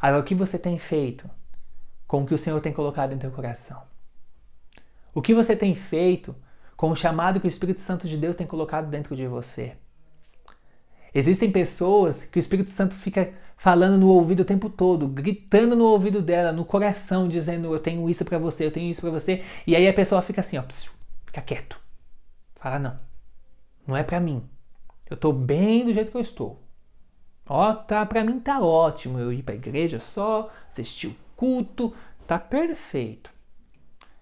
Agora, 0.00 0.22
o 0.22 0.24
que 0.24 0.34
você 0.34 0.58
tem 0.58 0.78
feito 0.78 1.30
com 2.08 2.22
o 2.22 2.26
que 2.26 2.34
o 2.34 2.38
Senhor 2.38 2.60
tem 2.60 2.72
colocado 2.72 3.12
em 3.12 3.18
teu 3.18 3.30
coração? 3.30 3.82
O 5.14 5.22
que 5.22 5.34
você 5.34 5.54
tem 5.54 5.74
feito 5.74 6.34
com 6.76 6.90
o 6.90 6.96
chamado 6.96 7.38
que 7.38 7.46
o 7.46 7.48
Espírito 7.48 7.80
Santo 7.80 8.08
de 8.08 8.16
Deus 8.16 8.34
tem 8.34 8.46
colocado 8.46 8.88
dentro 8.88 9.14
de 9.14 9.26
você? 9.26 9.74
Existem 11.14 11.52
pessoas 11.52 12.24
que 12.24 12.38
o 12.38 12.40
Espírito 12.40 12.70
Santo 12.70 12.96
fica 12.96 13.32
falando 13.56 13.98
no 13.98 14.08
ouvido 14.08 14.40
o 14.40 14.44
tempo 14.44 14.68
todo, 14.68 15.06
gritando 15.06 15.76
no 15.76 15.84
ouvido 15.84 16.20
dela, 16.20 16.50
no 16.50 16.64
coração, 16.64 17.28
dizendo 17.28 17.72
eu 17.72 17.78
tenho 17.78 18.08
isso 18.10 18.24
para 18.24 18.38
você, 18.38 18.66
eu 18.66 18.72
tenho 18.72 18.90
isso 18.90 19.02
para 19.02 19.10
você, 19.10 19.44
e 19.66 19.76
aí 19.76 19.86
a 19.86 19.94
pessoa 19.94 20.20
fica 20.22 20.40
assim, 20.40 20.58
ó, 20.58 20.62
psiu, 20.62 20.90
fica 21.32 21.40
quieto. 21.40 21.80
Fala 22.56 22.78
não. 22.78 22.98
Não 23.86 23.96
é 23.96 24.04
para 24.04 24.20
mim. 24.20 24.44
Eu 25.08 25.16
tô 25.16 25.32
bem 25.32 25.84
do 25.86 25.92
jeito 25.92 26.10
que 26.10 26.16
eu 26.16 26.20
estou. 26.20 26.62
Ó, 27.48 27.72
tá, 27.72 28.04
para 28.04 28.22
mim 28.22 28.38
tá 28.38 28.60
ótimo 28.60 29.18
eu 29.18 29.32
ir 29.32 29.42
para 29.42 29.54
igreja 29.54 29.98
só, 29.98 30.50
assistir 30.70 31.08
o 31.08 31.16
culto, 31.34 31.92
tá 32.26 32.38
perfeito. 32.38 33.30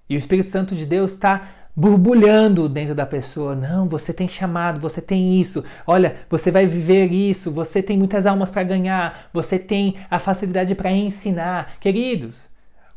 E 0.09 0.17
o 0.17 0.19
Espírito 0.19 0.51
Santo 0.51 0.75
de 0.75 0.87
Deus 0.87 1.13
está 1.13 1.49
borbulhando 1.77 2.69
dentro 2.69 2.95
da 2.95 3.07
pessoa. 3.07 3.55
Não, 3.55 3.89
você 3.89 4.13
tem 4.13 4.27
chamado, 4.29 4.81
você 4.81 5.01
tem 5.03 5.41
isso. 5.41 5.65
Olha, 5.87 6.17
você 6.29 6.51
vai 6.51 6.67
viver 6.67 7.13
isso. 7.13 7.53
Você 7.53 7.83
tem 7.83 7.99
muitas 7.99 8.27
almas 8.27 8.51
para 8.51 8.63
ganhar. 8.63 9.29
Você 9.33 9.59
tem 9.59 9.99
a 10.11 10.19
facilidade 10.19 10.75
para 10.75 10.91
ensinar. 10.91 11.79
Queridos, 11.79 12.49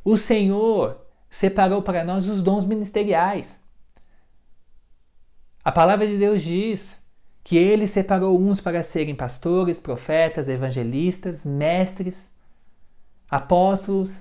o 0.03 0.17
Senhor 0.17 1.05
separou 1.29 1.81
para 1.81 2.03
nós 2.03 2.27
os 2.27 2.41
dons 2.41 2.65
ministeriais. 2.65 3.62
A 5.63 5.71
palavra 5.71 6.05
de 6.07 6.17
Deus 6.17 6.41
diz 6.41 7.01
que 7.43 7.57
ele 7.57 7.87
separou 7.87 8.39
uns 8.39 8.59
para 8.59 8.83
serem 8.83 9.15
pastores, 9.15 9.79
profetas, 9.79 10.47
evangelistas, 10.47 11.45
mestres. 11.45 12.33
apóstolos. 13.29 14.15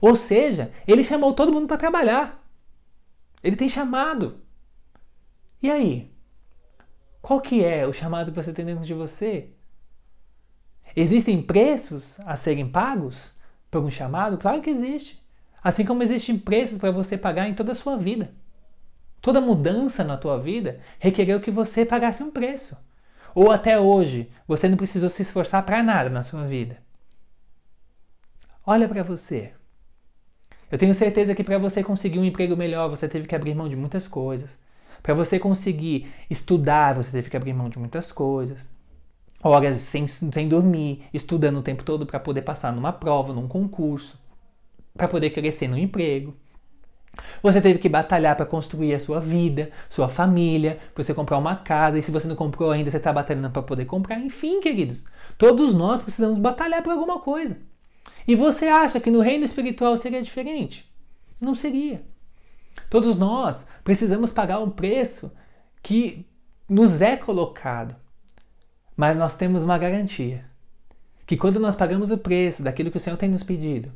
Ou 0.00 0.16
seja, 0.16 0.72
ele 0.86 1.04
chamou 1.04 1.32
todo 1.34 1.52
mundo 1.52 1.68
para 1.68 1.76
trabalhar. 1.76 2.44
Ele 3.42 3.56
tem 3.56 3.68
chamado. 3.68 4.40
E 5.62 5.70
aí? 5.70 6.12
Qual 7.22 7.40
que 7.40 7.64
é 7.64 7.86
o 7.86 7.92
chamado 7.92 8.30
que 8.30 8.36
você 8.36 8.52
tem 8.52 8.64
dentro 8.64 8.84
de 8.84 8.92
você? 8.92 9.50
Existem 10.96 11.42
preços 11.42 12.20
a 12.20 12.36
serem 12.36 12.68
pagos 12.68 13.32
por 13.70 13.82
um 13.82 13.90
chamado? 13.90 14.38
Claro 14.38 14.60
que 14.60 14.70
existe. 14.70 15.22
Assim 15.62 15.84
como 15.84 16.02
existem 16.02 16.38
preços 16.38 16.78
para 16.78 16.90
você 16.90 17.16
pagar 17.16 17.48
em 17.48 17.54
toda 17.54 17.72
a 17.72 17.74
sua 17.74 17.96
vida. 17.96 18.34
Toda 19.24 19.40
mudança 19.40 20.04
na 20.04 20.18
tua 20.18 20.38
vida 20.38 20.80
requereu 20.98 21.40
que 21.40 21.50
você 21.50 21.82
pagasse 21.82 22.22
um 22.22 22.30
preço. 22.30 22.76
Ou 23.34 23.50
até 23.50 23.80
hoje, 23.80 24.30
você 24.46 24.68
não 24.68 24.76
precisou 24.76 25.08
se 25.08 25.22
esforçar 25.22 25.64
para 25.64 25.82
nada 25.82 26.10
na 26.10 26.22
sua 26.22 26.46
vida. 26.46 26.76
Olha 28.66 28.86
para 28.86 29.02
você. 29.02 29.52
Eu 30.70 30.76
tenho 30.76 30.94
certeza 30.94 31.34
que 31.34 31.42
para 31.42 31.56
você 31.56 31.82
conseguir 31.82 32.18
um 32.18 32.24
emprego 32.26 32.54
melhor, 32.54 32.90
você 32.90 33.08
teve 33.08 33.26
que 33.26 33.34
abrir 33.34 33.54
mão 33.54 33.66
de 33.66 33.74
muitas 33.74 34.06
coisas. 34.06 34.60
Para 35.02 35.14
você 35.14 35.38
conseguir 35.38 36.12
estudar, 36.28 36.94
você 36.94 37.10
teve 37.10 37.30
que 37.30 37.36
abrir 37.38 37.54
mão 37.54 37.70
de 37.70 37.78
muitas 37.78 38.12
coisas 38.12 38.68
horas 39.42 39.80
sem, 39.80 40.06
sem 40.06 40.48
dormir, 40.48 41.06
estudando 41.14 41.60
o 41.60 41.62
tempo 41.62 41.82
todo 41.82 42.04
para 42.04 42.20
poder 42.20 42.42
passar 42.42 42.74
numa 42.74 42.92
prova, 42.92 43.32
num 43.32 43.48
concurso, 43.48 44.18
para 44.94 45.08
poder 45.08 45.30
crescer 45.30 45.66
no 45.66 45.78
emprego. 45.78 46.34
Você 47.42 47.60
teve 47.60 47.78
que 47.78 47.88
batalhar 47.88 48.36
para 48.36 48.46
construir 48.46 48.94
a 48.94 49.00
sua 49.00 49.20
vida, 49.20 49.70
sua 49.90 50.08
família, 50.08 50.78
você 50.94 51.12
comprar 51.12 51.38
uma 51.38 51.56
casa, 51.56 51.98
e 51.98 52.02
se 52.02 52.10
você 52.10 52.26
não 52.26 52.36
comprou 52.36 52.70
ainda, 52.70 52.90
você 52.90 52.96
está 52.96 53.12
batalhando 53.12 53.50
para 53.50 53.62
poder 53.62 53.84
comprar. 53.84 54.18
Enfim, 54.18 54.60
queridos, 54.60 55.04
todos 55.36 55.74
nós 55.74 56.00
precisamos 56.00 56.38
batalhar 56.38 56.82
por 56.82 56.92
alguma 56.92 57.20
coisa. 57.20 57.58
E 58.26 58.34
você 58.34 58.66
acha 58.66 59.00
que 59.00 59.10
no 59.10 59.20
reino 59.20 59.44
espiritual 59.44 59.96
seria 59.96 60.22
diferente? 60.22 60.90
Não 61.40 61.54
seria. 61.54 62.02
Todos 62.88 63.18
nós 63.18 63.68
precisamos 63.82 64.32
pagar 64.32 64.60
um 64.60 64.70
preço 64.70 65.32
que 65.82 66.26
nos 66.68 67.00
é 67.00 67.16
colocado. 67.16 67.94
Mas 68.96 69.18
nós 69.18 69.36
temos 69.36 69.62
uma 69.62 69.76
garantia: 69.76 70.44
que 71.26 71.36
quando 71.36 71.60
nós 71.60 71.76
pagamos 71.76 72.10
o 72.10 72.18
preço 72.18 72.62
daquilo 72.62 72.90
que 72.90 72.96
o 72.96 73.00
Senhor 73.00 73.16
tem 73.16 73.28
nos 73.28 73.42
pedido, 73.42 73.92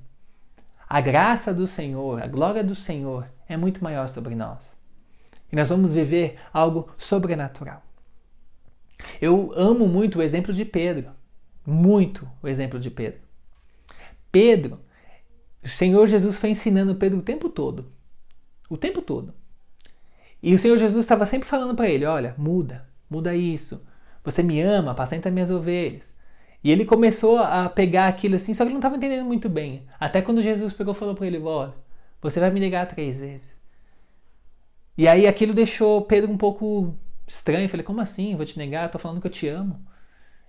a 0.89 1.01
graça 1.01 1.53
do 1.53 1.67
Senhor, 1.67 2.23
a 2.23 2.27
glória 2.27 2.65
do 2.65 2.75
Senhor 2.75 3.29
é 3.49 3.57
muito 3.57 3.83
maior 3.85 4.09
sobre 4.09 4.35
nós. 4.35 4.77
E 5.53 5.57
nós 5.57 5.69
vamos 5.69 5.93
viver 5.93 6.39
algo 6.53 6.89
sobrenatural. 6.97 7.83
Eu 9.21 9.53
amo 9.55 9.87
muito 9.87 10.19
o 10.19 10.23
exemplo 10.23 10.53
de 10.53 10.65
Pedro. 10.65 11.11
Muito 11.67 12.29
o 12.43 12.49
exemplo 12.49 12.81
de 12.81 12.91
Pedro. 12.91 13.21
Pedro, 14.33 14.81
o 15.63 15.69
Senhor 15.69 16.07
Jesus 16.07 16.39
foi 16.39 16.51
ensinando 16.51 16.95
Pedro 16.95 17.19
o 17.19 17.23
tempo 17.23 17.49
todo. 17.49 17.93
O 18.69 18.77
tempo 18.77 19.03
todo. 19.03 19.35
E 20.43 20.55
o 20.55 20.59
Senhor 20.59 20.79
Jesus 20.79 21.05
estava 21.05 21.27
sempre 21.27 21.49
falando 21.49 21.75
para 21.75 21.89
ele: 21.89 22.05
olha, 22.05 22.35
muda, 22.39 22.89
muda 23.11 23.35
isso, 23.35 23.85
você 24.25 24.43
me 24.43 24.61
ama, 24.61 24.93
apacenta 24.93 25.31
minhas 25.31 25.51
ovelhas. 25.51 26.15
E 26.63 26.71
ele 26.71 26.85
começou 26.85 27.39
a 27.39 27.69
pegar 27.69 28.09
aquilo 28.09 28.35
assim, 28.35 28.53
só 28.53 28.65
que 28.65 28.69
ele 28.69 28.75
não 28.75 28.81
estava 28.81 28.97
entendendo 28.97 29.25
muito 29.25 29.49
bem. 29.49 29.85
Até 29.99 30.21
quando 30.21 30.43
Jesus 30.43 30.73
pegou 30.73 30.93
e 30.93 30.97
falou 30.97 31.15
para 31.15 31.27
ele: 31.27 31.39
Olha, 31.39 31.75
você 32.21 32.41
vai 32.41 32.51
me 32.51 32.61
negar 32.61 32.87
três 32.87 33.21
vezes. 33.21 33.59
E 34.97 35.07
aí 35.07 35.27
aquilo 35.27 35.55
deixou 35.55 36.03
Pedro 36.03 36.31
um 36.31 36.37
pouco 36.37 36.95
estranho. 37.27 37.67
Eu 37.67 37.69
falei: 37.69 37.85
Como 37.85 38.01
assim? 38.01 38.35
Vou 38.35 38.45
te 38.45 38.59
negar? 38.59 38.87
Estou 38.87 39.01
falando 39.01 39.21
que 39.21 39.27
eu 39.29 39.33
te 39.33 39.47
amo. 39.49 39.81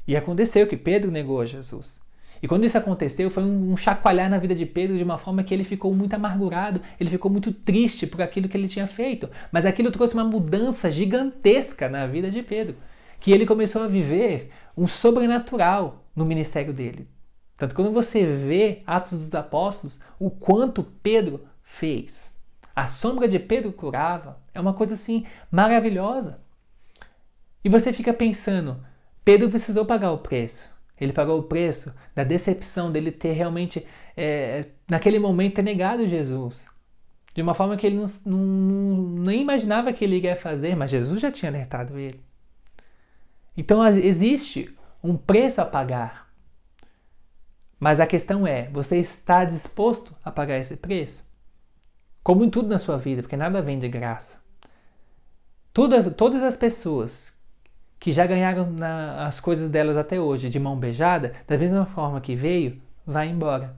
E 0.07 0.15
aconteceu 0.17 0.65
que 0.65 0.75
Pedro 0.75 1.11
negou 1.11 1.39
a 1.39 1.45
Jesus. 1.45 2.01
E 2.41 2.47
quando 2.47 2.65
isso 2.65 2.77
aconteceu, 2.77 3.29
foi 3.29 3.43
um 3.43 3.75
chacoalhar 3.77 4.29
na 4.29 4.37
vida 4.37 4.55
de 4.55 4.65
Pedro 4.65 4.97
de 4.97 5.03
uma 5.03 5.17
forma 5.17 5.43
que 5.43 5.53
ele 5.53 5.65
ficou 5.65 5.93
muito 5.93 6.13
amargurado, 6.13 6.81
ele 6.99 7.09
ficou 7.09 7.29
muito 7.29 7.51
triste 7.51 8.07
por 8.07 8.21
aquilo 8.21 8.47
que 8.47 8.55
ele 8.55 8.67
tinha 8.67 8.87
feito. 8.87 9.29
Mas 9.51 9.65
aquilo 9.65 9.91
trouxe 9.91 10.13
uma 10.13 10.23
mudança 10.23 10.89
gigantesca 10.89 11.89
na 11.89 12.07
vida 12.07 12.31
de 12.31 12.41
Pedro 12.41 12.75
que 13.19 13.31
ele 13.31 13.45
começou 13.45 13.83
a 13.83 13.87
viver 13.87 14.51
um 14.75 14.87
sobrenatural 14.87 16.05
no 16.15 16.25
ministério 16.25 16.73
dele. 16.73 17.07
Tanto 17.57 17.75
quando 17.75 17.91
você 17.91 18.25
vê 18.25 18.81
Atos 18.87 19.19
dos 19.19 19.35
Apóstolos, 19.35 19.99
o 20.17 20.29
quanto 20.29 20.83
Pedro 20.83 21.41
fez. 21.61 22.33
A 22.73 22.87
sombra 22.87 23.27
de 23.27 23.37
Pedro 23.37 23.73
curava. 23.73 24.39
É 24.53 24.61
uma 24.61 24.73
coisa 24.73 24.93
assim 24.93 25.25
maravilhosa. 25.51 26.41
E 27.63 27.67
você 27.67 27.91
fica 27.91 28.13
pensando, 28.13 28.79
Pedro 29.25 29.49
precisou 29.49 29.85
pagar 29.85 30.11
o 30.11 30.19
preço. 30.19 30.69
Ele 30.99 31.11
pagou 31.11 31.39
o 31.39 31.43
preço 31.43 31.93
da 32.15 32.23
decepção 32.23 32.91
dele 32.91 33.11
ter 33.11 33.33
realmente, 33.33 33.85
é, 34.15 34.65
naquele 34.89 35.19
momento, 35.19 35.55
ter 35.55 35.61
negado 35.61 36.07
Jesus. 36.07 36.65
De 37.33 37.41
uma 37.41 37.53
forma 37.53 37.77
que 37.77 37.85
ele 37.85 37.97
não, 37.97 38.05
não, 38.25 39.09
nem 39.23 39.41
imaginava 39.41 39.93
que 39.93 40.03
ele 40.03 40.17
iria 40.17 40.35
fazer, 40.35 40.75
mas 40.75 40.91
Jesus 40.91 41.21
já 41.21 41.31
tinha 41.31 41.51
alertado 41.51 41.97
ele. 41.97 42.21
Então 43.55 43.85
existe 43.85 44.75
um 45.03 45.17
preço 45.17 45.61
a 45.61 45.65
pagar. 45.65 46.29
Mas 47.79 47.99
a 47.99 48.07
questão 48.07 48.45
é: 48.45 48.69
você 48.69 48.97
está 48.97 49.45
disposto 49.45 50.15
a 50.23 50.31
pagar 50.31 50.57
esse 50.57 50.75
preço? 50.75 51.27
Como 52.23 52.43
em 52.43 52.49
tudo 52.49 52.67
na 52.67 52.77
sua 52.77 52.97
vida, 52.97 53.21
porque 53.21 53.37
nada 53.37 53.61
vem 53.61 53.79
de 53.79 53.87
graça. 53.87 54.37
Toda, 55.73 56.11
todas 56.11 56.43
as 56.43 56.57
pessoas 56.57 57.39
que 57.99 58.11
já 58.11 58.25
ganharam 58.25 58.71
na, 58.71 59.27
as 59.27 59.39
coisas 59.39 59.69
delas 59.69 59.97
até 59.97 60.19
hoje 60.19 60.49
de 60.49 60.59
mão 60.59 60.77
beijada, 60.77 61.33
da 61.47 61.57
mesma 61.57 61.85
forma 61.85 62.21
que 62.21 62.35
veio, 62.35 62.81
vai 63.05 63.27
embora. 63.27 63.75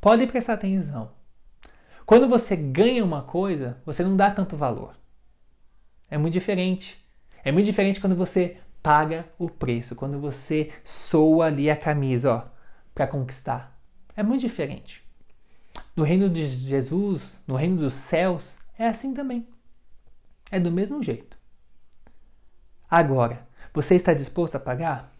Pode 0.00 0.26
prestar 0.26 0.54
atenção. 0.54 1.10
Quando 2.06 2.28
você 2.28 2.56
ganha 2.56 3.04
uma 3.04 3.22
coisa, 3.22 3.80
você 3.84 4.02
não 4.02 4.16
dá 4.16 4.30
tanto 4.30 4.56
valor. 4.56 4.94
É 6.10 6.18
muito 6.18 6.32
diferente. 6.32 6.98
É 7.44 7.50
muito 7.52 7.66
diferente 7.66 8.00
quando 8.00 8.16
você 8.16 8.58
paga 8.82 9.26
o 9.38 9.48
preço, 9.48 9.94
quando 9.94 10.18
você 10.18 10.72
soa 10.84 11.46
ali 11.46 11.70
a 11.70 11.76
camisa, 11.76 12.32
ó, 12.34 12.42
para 12.94 13.06
conquistar. 13.06 13.78
É 14.16 14.22
muito 14.22 14.40
diferente. 14.40 15.02
No 15.94 16.04
reino 16.04 16.28
de 16.28 16.42
Jesus, 16.42 17.42
no 17.46 17.56
reino 17.56 17.76
dos 17.76 17.94
céus, 17.94 18.58
é 18.78 18.86
assim 18.86 19.14
também. 19.14 19.46
É 20.50 20.58
do 20.58 20.70
mesmo 20.70 21.02
jeito. 21.02 21.36
Agora, 22.90 23.46
você 23.72 23.94
está 23.94 24.12
disposto 24.12 24.56
a 24.56 24.60
pagar? 24.60 25.14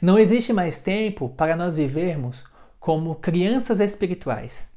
Não 0.00 0.18
existe 0.18 0.52
mais 0.52 0.78
tempo 0.78 1.30
para 1.30 1.56
nós 1.56 1.76
vivermos 1.76 2.44
como 2.78 3.14
crianças 3.14 3.80
espirituais. 3.80 4.68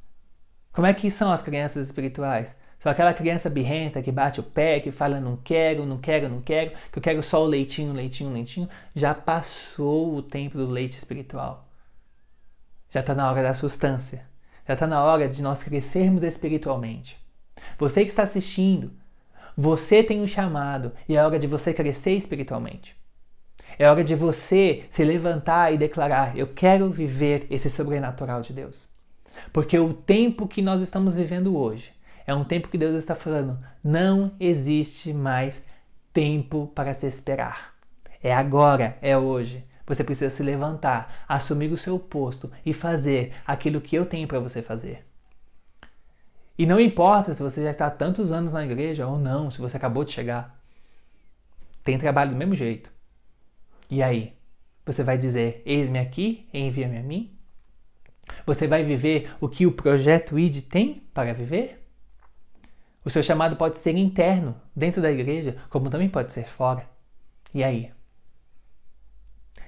Como 0.72 0.86
é 0.86 0.94
que 0.94 1.10
são 1.10 1.30
as 1.30 1.42
crianças 1.42 1.86
espirituais? 1.86 2.56
Só 2.78 2.90
aquela 2.90 3.12
criança 3.12 3.50
birrenta 3.50 4.02
que 4.02 4.12
bate 4.12 4.38
o 4.38 4.42
pé, 4.42 4.78
que 4.78 4.92
fala 4.92 5.20
não 5.20 5.36
quero, 5.36 5.84
não 5.84 5.98
quero, 5.98 6.28
não 6.28 6.40
quero, 6.40 6.70
que 6.92 6.98
eu 6.98 7.02
quero 7.02 7.22
só 7.22 7.42
o 7.42 7.46
leitinho, 7.46 7.92
leitinho, 7.92 8.32
leitinho. 8.32 8.68
Já 8.94 9.14
passou 9.14 10.14
o 10.14 10.22
tempo 10.22 10.56
do 10.56 10.66
leite 10.66 10.96
espiritual. 10.96 11.66
Já 12.90 13.00
está 13.00 13.14
na 13.14 13.30
hora 13.30 13.42
da 13.42 13.54
substância. 13.54 14.24
Já 14.66 14.74
está 14.74 14.86
na 14.86 15.02
hora 15.02 15.28
de 15.28 15.42
nós 15.42 15.62
crescermos 15.62 16.22
espiritualmente. 16.22 17.18
Você 17.78 18.04
que 18.04 18.10
está 18.10 18.22
assistindo, 18.22 18.92
você 19.56 20.04
tem 20.04 20.20
um 20.20 20.26
chamado 20.26 20.92
e 21.08 21.16
é 21.16 21.24
hora 21.24 21.38
de 21.38 21.48
você 21.48 21.74
crescer 21.74 22.12
espiritualmente. 22.12 22.96
É 23.76 23.90
hora 23.90 24.04
de 24.04 24.14
você 24.14 24.84
se 24.88 25.04
levantar 25.04 25.74
e 25.74 25.78
declarar: 25.78 26.38
Eu 26.38 26.46
quero 26.46 26.90
viver 26.90 27.46
esse 27.50 27.68
sobrenatural 27.68 28.40
de 28.40 28.52
Deus. 28.52 28.88
Porque 29.52 29.78
o 29.78 29.92
tempo 29.92 30.46
que 30.46 30.62
nós 30.62 30.80
estamos 30.80 31.16
vivendo 31.16 31.56
hoje 31.56 31.92
é 32.28 32.34
um 32.34 32.44
tempo 32.44 32.68
que 32.68 32.76
Deus 32.76 32.94
está 32.94 33.14
falando: 33.14 33.58
não 33.82 34.32
existe 34.38 35.14
mais 35.14 35.66
tempo 36.12 36.70
para 36.74 36.92
se 36.92 37.06
esperar. 37.06 37.74
É 38.22 38.34
agora, 38.34 38.98
é 39.00 39.16
hoje. 39.16 39.64
Você 39.86 40.04
precisa 40.04 40.28
se 40.28 40.42
levantar, 40.42 41.24
assumir 41.26 41.72
o 41.72 41.76
seu 41.78 41.98
posto 41.98 42.52
e 42.66 42.74
fazer 42.74 43.32
aquilo 43.46 43.80
que 43.80 43.96
eu 43.96 44.04
tenho 44.04 44.28
para 44.28 44.38
você 44.38 44.60
fazer. 44.60 45.06
E 46.58 46.66
não 46.66 46.78
importa 46.78 47.32
se 47.32 47.42
você 47.42 47.62
já 47.62 47.70
está 47.70 47.86
há 47.86 47.90
tantos 47.90 48.30
anos 48.30 48.52
na 48.52 48.62
igreja 48.62 49.06
ou 49.06 49.18
não, 49.18 49.50
se 49.50 49.58
você 49.58 49.78
acabou 49.78 50.04
de 50.04 50.12
chegar. 50.12 50.60
Tem 51.82 51.96
trabalho 51.96 52.32
do 52.32 52.36
mesmo 52.36 52.54
jeito. 52.54 52.92
E 53.88 54.02
aí? 54.02 54.34
Você 54.84 55.02
vai 55.02 55.16
dizer: 55.16 55.62
Eis-me 55.64 55.98
aqui, 55.98 56.46
envia-me 56.52 56.98
a 56.98 57.02
mim? 57.02 57.34
Você 58.44 58.66
vai 58.66 58.82
viver 58.84 59.32
o 59.40 59.48
que 59.48 59.64
o 59.64 59.72
projeto 59.72 60.38
ID 60.38 60.62
tem 60.68 61.02
para 61.14 61.32
viver? 61.32 61.87
O 63.04 63.10
seu 63.10 63.22
chamado 63.22 63.56
pode 63.56 63.78
ser 63.78 63.96
interno, 63.96 64.54
dentro 64.74 65.00
da 65.00 65.10
igreja, 65.10 65.56
como 65.70 65.90
também 65.90 66.08
pode 66.08 66.32
ser 66.32 66.48
fora. 66.48 66.88
E 67.54 67.64
aí? 67.64 67.92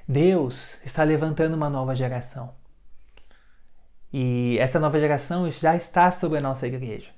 Deus 0.07 0.79
está 0.85 1.03
levantando 1.05 1.55
uma 1.55 1.71
nova 1.71 1.95
geração. 1.95 2.53
E 4.13 4.59
essa 4.59 4.81
nova 4.81 4.99
geração 4.99 5.51
já 5.51 5.77
está 5.77 6.11
sobre 6.11 6.39
a 6.39 6.43
nossa 6.43 6.67
igreja. 6.67 7.11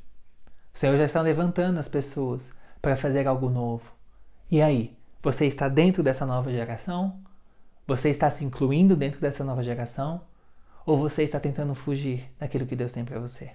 O 0.75 0.79
Senhor 0.79 0.97
já 0.97 1.05
está 1.05 1.21
levantando 1.21 1.79
as 1.79 1.89
pessoas 1.89 2.53
para 2.81 2.97
fazer 2.97 3.27
algo 3.27 3.49
novo. 3.49 3.91
E 4.51 4.61
aí? 4.61 4.97
Você 5.23 5.47
está 5.47 5.69
dentro 5.69 6.03
dessa 6.03 6.27
nova 6.27 6.51
geração? 6.51 7.21
Você 7.87 8.11
está 8.11 8.29
se 8.29 8.45
incluindo 8.45 8.97
dentro 8.97 9.21
dessa 9.21 9.45
nova 9.45 9.63
geração? 9.63 10.23
Ou 10.85 10.99
você 10.99 11.23
está 11.23 11.39
tentando 11.39 11.75
fugir 11.75 12.29
daquilo 12.39 12.67
que 12.67 12.77
Deus 12.77 12.93
tem 12.93 13.05
para 13.05 13.21
você? 13.21 13.53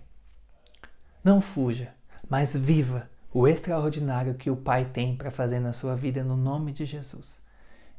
Não 1.24 1.41
fuja, 1.41 1.93
mas 2.29 2.55
viva 2.55 3.09
o 3.33 3.47
extraordinário 3.47 4.35
que 4.35 4.49
o 4.49 4.55
Pai 4.55 4.85
tem 4.85 5.15
para 5.15 5.31
fazer 5.31 5.59
na 5.59 5.73
sua 5.73 5.95
vida 5.95 6.23
no 6.23 6.35
nome 6.35 6.71
de 6.71 6.85
Jesus. 6.85 7.41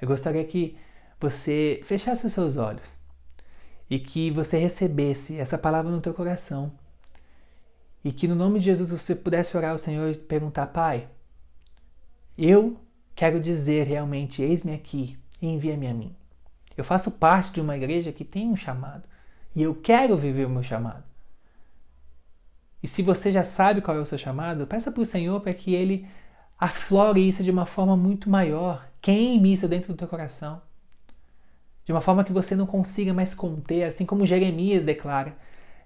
Eu 0.00 0.08
gostaria 0.08 0.44
que 0.44 0.76
você 1.20 1.80
fechasse 1.84 2.26
os 2.26 2.32
seus 2.32 2.56
olhos 2.56 2.96
e 3.90 3.98
que 3.98 4.30
você 4.30 4.58
recebesse 4.58 5.38
essa 5.38 5.58
palavra 5.58 5.90
no 5.90 6.00
teu 6.00 6.14
coração 6.14 6.72
e 8.04 8.12
que 8.12 8.28
no 8.28 8.34
nome 8.34 8.58
de 8.58 8.66
Jesus 8.66 8.90
você 8.90 9.14
pudesse 9.14 9.56
orar 9.56 9.72
ao 9.72 9.78
Senhor 9.78 10.10
e 10.10 10.14
perguntar: 10.14 10.66
Pai, 10.68 11.08
eu 12.36 12.78
quero 13.14 13.40
dizer 13.40 13.86
realmente: 13.86 14.42
eis-me 14.42 14.74
aqui, 14.74 15.18
envia-me 15.42 15.86
a 15.86 15.94
mim. 15.94 16.14
Eu 16.76 16.84
faço 16.84 17.10
parte 17.10 17.52
de 17.52 17.60
uma 17.60 17.76
igreja 17.76 18.12
que 18.12 18.24
tem 18.24 18.48
um 18.48 18.56
chamado 18.56 19.02
e 19.54 19.62
eu 19.62 19.74
quero 19.74 20.16
viver 20.16 20.46
o 20.46 20.50
meu 20.50 20.62
chamado. 20.62 21.02
E 22.82 22.86
se 22.88 23.02
você 23.02 23.32
já 23.32 23.42
sabe 23.42 23.80
qual 23.80 23.96
é 23.96 24.00
o 24.00 24.06
seu 24.06 24.18
chamado, 24.18 24.66
peça 24.66 24.92
para 24.92 25.02
o 25.02 25.06
Senhor 25.06 25.40
para 25.40 25.52
que 25.52 25.74
Ele 25.74 26.06
aflore 26.58 27.26
isso 27.28 27.42
de 27.42 27.50
uma 27.50 27.66
forma 27.66 27.96
muito 27.96 28.28
maior, 28.30 28.88
queime 29.00 29.52
isso 29.52 29.68
dentro 29.68 29.92
do 29.92 29.96
teu 29.96 30.08
coração, 30.08 30.60
de 31.84 31.92
uma 31.92 32.00
forma 32.00 32.24
que 32.24 32.32
você 32.32 32.54
não 32.54 32.66
consiga 32.66 33.14
mais 33.14 33.34
conter, 33.34 33.84
assim 33.84 34.04
como 34.04 34.26
Jeremias 34.26 34.84
declara. 34.84 35.36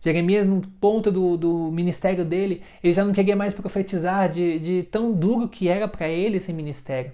Jeremias, 0.00 0.46
no 0.48 0.60
ponto 0.60 1.12
do, 1.12 1.36
do 1.36 1.70
ministério 1.70 2.24
dele, 2.24 2.62
ele 2.82 2.92
já 2.92 3.04
não 3.04 3.12
queria 3.12 3.36
mais 3.36 3.54
profetizar 3.54 4.28
de, 4.28 4.58
de 4.58 4.82
tão 4.84 5.12
duro 5.12 5.48
que 5.48 5.68
era 5.68 5.86
para 5.86 6.08
ele 6.08 6.38
esse 6.38 6.52
ministério. 6.52 7.12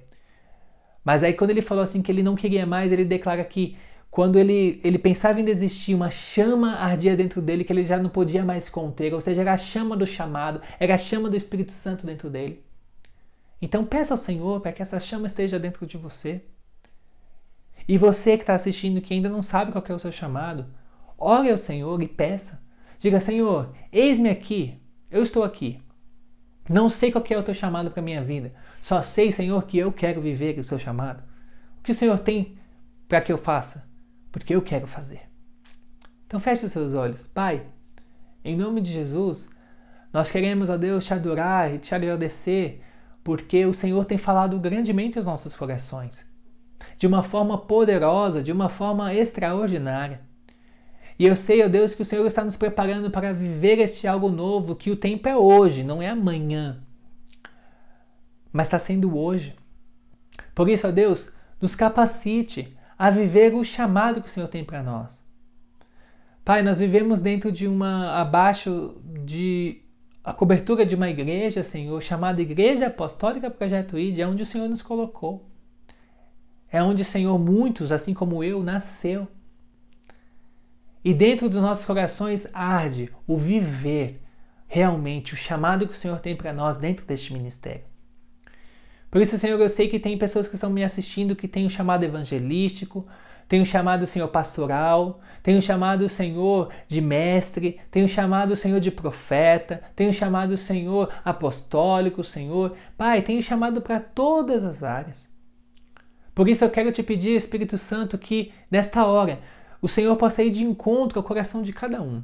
Mas 1.05 1.23
aí, 1.23 1.35
quando 1.35 1.51
ele 1.51 1.61
falou 1.61 1.85
assim 1.85 2.01
que 2.01 2.11
ele 2.11 2.23
não 2.23 2.35
queria 2.35 2.65
mais, 2.65 2.91
ele 2.91 3.05
declara 3.05 3.45
que 3.45 3.77
quando 4.11 4.39
ele, 4.39 4.81
ele 4.83 4.99
pensava 4.99 5.41
em 5.41 5.45
desistir, 5.45 5.95
uma 5.95 6.11
chama 6.11 6.77
ardia 6.77 7.17
dentro 7.17 7.43
dele 7.43 7.63
que 7.63 7.73
ele 7.73 7.85
já 7.85 7.99
não 7.99 8.11
podia 8.11 8.45
mais 8.45 8.69
conter, 8.69 9.13
ou 9.13 9.21
seja, 9.21 9.43
era 9.43 9.53
a 9.53 9.59
chama 9.59 9.97
do 9.97 10.07
chamado, 10.07 10.61
era 10.81 10.95
a 10.95 10.99
chama 10.99 11.29
do 11.29 11.37
Espírito 11.37 11.73
Santo 11.73 12.07
dentro 12.07 12.31
dele. 12.31 12.65
Então 13.61 13.85
peça 13.85 14.15
ao 14.15 14.19
Senhor 14.19 14.61
para 14.61 14.73
que 14.73 14.83
essa 14.83 14.99
chama 14.99 15.27
esteja 15.27 15.59
dentro 15.59 15.87
de 15.87 15.97
você. 15.97 16.43
E 17.87 17.97
você 17.99 18.37
que 18.37 18.43
está 18.43 18.55
assistindo 18.55 19.01
que 19.01 19.15
ainda 19.15 19.29
não 19.29 19.43
sabe 19.43 19.73
qual 19.73 19.85
é 19.89 19.93
o 19.93 19.99
seu 19.99 20.13
chamado, 20.13 20.67
ore 21.17 21.51
ao 21.51 21.59
Senhor 21.59 22.01
e 22.03 22.09
peça. 22.09 22.63
Diga, 22.99 23.21
Senhor, 23.21 23.75
eis-me 23.93 24.31
aqui, 24.31 24.81
eu 25.11 25.23
estou 25.23 25.43
aqui. 25.43 25.81
Não 26.69 26.91
sei 26.91 27.11
qual 27.11 27.25
é 27.31 27.39
o 27.39 27.43
teu 27.43 27.55
chamado 27.55 27.91
para 27.91 28.01
a 28.01 28.05
minha 28.05 28.23
vida. 28.23 28.53
Só 28.81 29.03
sei, 29.03 29.33
Senhor, 29.33 29.65
que 29.65 29.79
eu 29.79 29.91
quero 29.91 30.21
viver 30.21 30.59
o 30.59 30.65
seu 30.65 30.79
chamado. 30.79 31.23
O 31.79 31.83
que 31.83 31.93
o 31.93 31.95
Senhor 31.95 32.19
tem 32.19 32.59
para 33.09 33.23
que 33.23 33.33
eu 33.33 33.39
faça? 33.39 33.88
Porque 34.39 34.55
eu 34.55 34.63
quero 34.63 34.87
fazer. 34.87 35.23
Então 36.27 36.39
feche 36.39 36.69
seus 36.69 36.95
olhos. 36.95 37.27
Pai, 37.27 37.67
em 38.45 38.57
nome 38.57 38.81
de 38.81 38.93
Jesus, 38.93 39.49
nós 40.13 40.31
queremos, 40.31 40.71
ó 40.71 40.77
Deus, 40.77 41.05
te 41.05 41.13
adorar 41.13 41.75
e 41.75 41.79
te 41.79 41.95
agradecer, 41.95 42.83
porque 43.25 43.67
o 43.67 43.75
Senhor 43.75 44.05
tem 44.05 44.17
falado 44.17 44.59
grandemente 44.59 45.19
aos 45.19 45.27
nossos 45.27 45.57
corações. 45.57 46.25
De 46.97 47.07
uma 47.07 47.23
forma 47.23 47.59
poderosa, 47.59 48.43
de 48.43 48.53
uma 48.53 48.69
forma 48.69 49.13
extraordinária. 49.13 50.21
E 51.19 51.27
eu 51.27 51.35
sei, 51.35 51.65
ó 51.65 51.69
Deus, 51.69 51.95
que 51.95 52.03
o 52.03 52.07
Senhor 52.07 52.25
está 52.27 52.45
nos 52.45 52.57
preparando 52.57 53.11
para 53.11 53.33
viver 53.33 53.81
este 53.81 54.07
algo 54.07 54.29
novo, 54.29 54.77
que 54.77 54.91
o 54.91 54.97
tempo 54.97 55.29
é 55.29 55.37
hoje, 55.37 55.83
não 55.83 56.01
é 56.01 56.09
amanhã. 56.09 56.81
Mas 58.53 58.69
está 58.69 58.79
sendo 58.79 59.19
hoje. 59.19 59.57
Por 60.55 60.69
isso, 60.69 60.87
ó 60.87 60.93
Deus, 60.93 61.35
nos 61.61 61.75
capacite 61.75 62.78
a 62.99 63.11
viver 63.11 63.55
o 63.55 63.63
chamado 63.63 64.21
que 64.21 64.29
o 64.29 64.31
Senhor 64.31 64.49
tem 64.49 64.65
para 64.65 64.83
nós. 64.83 65.25
Pai, 66.45 66.63
nós 66.63 66.79
vivemos 66.79 67.21
dentro 67.21 67.53
de 67.53 67.69
uma 67.69 68.21
abaixo 68.21 69.01
de 69.25 69.83
a 70.25 70.33
cobertura 70.33 70.85
de 70.85 70.95
uma 70.95 71.09
igreja, 71.09 71.63
Senhor, 71.63 72.03
chamada 72.03 72.43
Igreja 72.43 72.89
Apostólica 72.89 73.51
Projeto 73.51 73.99
ID, 73.99 74.19
é 74.19 74.27
onde 74.27 74.43
o 74.43 74.47
Senhor 74.47 74.69
nos 74.69 74.83
colocou. 74.83 75.49
É 76.71 76.83
onde, 76.83 77.03
Senhor, 77.05 77.39
muitos, 77.39 77.91
assim 77.91 78.13
como 78.13 78.45
eu, 78.45 78.63
nasceu. 78.63 79.27
E 81.03 81.15
dentro 81.15 81.49
dos 81.49 81.63
nossos 81.63 81.87
corações 81.87 82.47
arde 82.53 83.11
o 83.27 83.39
viver 83.39 84.21
realmente 84.67 85.33
o 85.33 85.37
chamado 85.37 85.87
que 85.87 85.95
o 85.95 85.97
Senhor 85.97 86.21
tem 86.21 86.37
para 86.37 86.53
nós 86.53 86.77
dentro 86.77 87.07
deste 87.07 87.33
ministério. 87.33 87.88
Por 89.11 89.23
isso, 89.23 89.39
Senhor, 89.39 89.59
eu 89.59 89.69
sei 89.69 89.89
que 89.89 89.99
tem 89.99 90.19
pessoas 90.19 90.47
que 90.47 90.55
estão 90.55 90.71
me 90.71 90.85
assistindo 90.85 91.35
que 91.35 91.49
têm 91.49 91.65
o 91.67 91.71
chamado 91.71 92.05
evangelístico, 92.05 93.07
tem 93.49 93.63
o 93.63 93.67
chamado 93.67 94.07
Senhor 94.07 94.29
pastoral, 94.29 95.21
tem 95.43 95.57
o 95.57 95.63
chamado 95.63 96.07
Senhor 96.09 96.71
de 96.87 97.01
mestre, 97.01 97.81
tem 97.91 98.05
o 98.05 98.09
chamado 98.09 98.55
Senhor 98.55 98.79
de 98.79 98.91
profeta, 98.91 99.83
tem 99.97 100.09
o 100.09 100.13
chamado 100.13 100.55
Senhor 100.59 101.11
apostólico, 101.25 102.23
Senhor. 102.23 102.77
Pai, 102.97 103.23
tem 103.23 103.39
o 103.39 103.43
chamado 103.43 103.81
para 103.81 103.99
todas 103.99 104.63
as 104.63 104.83
áreas. 104.83 105.27
Por 106.35 106.47
isso 106.47 106.63
eu 106.63 106.71
quero 106.71 106.93
te 106.93 107.03
pedir, 107.03 107.35
Espírito 107.35 107.79
Santo, 107.79 108.19
que 108.19 108.53
nesta 108.71 109.07
hora 109.07 109.41
o 109.81 109.89
Senhor 109.89 110.15
possa 110.17 110.43
ir 110.43 110.51
de 110.51 110.63
encontro 110.63 111.19
ao 111.19 111.25
coração 111.25 111.63
de 111.63 111.73
cada 111.73 112.03
um 112.03 112.23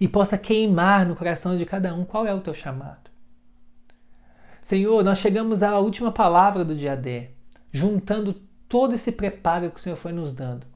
e 0.00 0.08
possa 0.08 0.38
queimar 0.38 1.06
no 1.06 1.14
coração 1.14 1.56
de 1.56 1.66
cada 1.66 1.94
um 1.94 2.04
qual 2.04 2.26
é 2.26 2.34
o 2.34 2.40
teu 2.40 2.54
chamado. 2.54 3.11
Senhor, 4.62 5.02
nós 5.02 5.18
chegamos 5.18 5.62
à 5.62 5.78
última 5.78 6.12
palavra 6.12 6.64
do 6.64 6.74
dia 6.74 6.96
D, 6.96 7.28
juntando 7.72 8.34
todo 8.68 8.94
esse 8.94 9.10
preparo 9.10 9.70
que 9.70 9.78
o 9.78 9.82
Senhor 9.82 9.96
foi 9.96 10.12
nos 10.12 10.32
dando. 10.32 10.66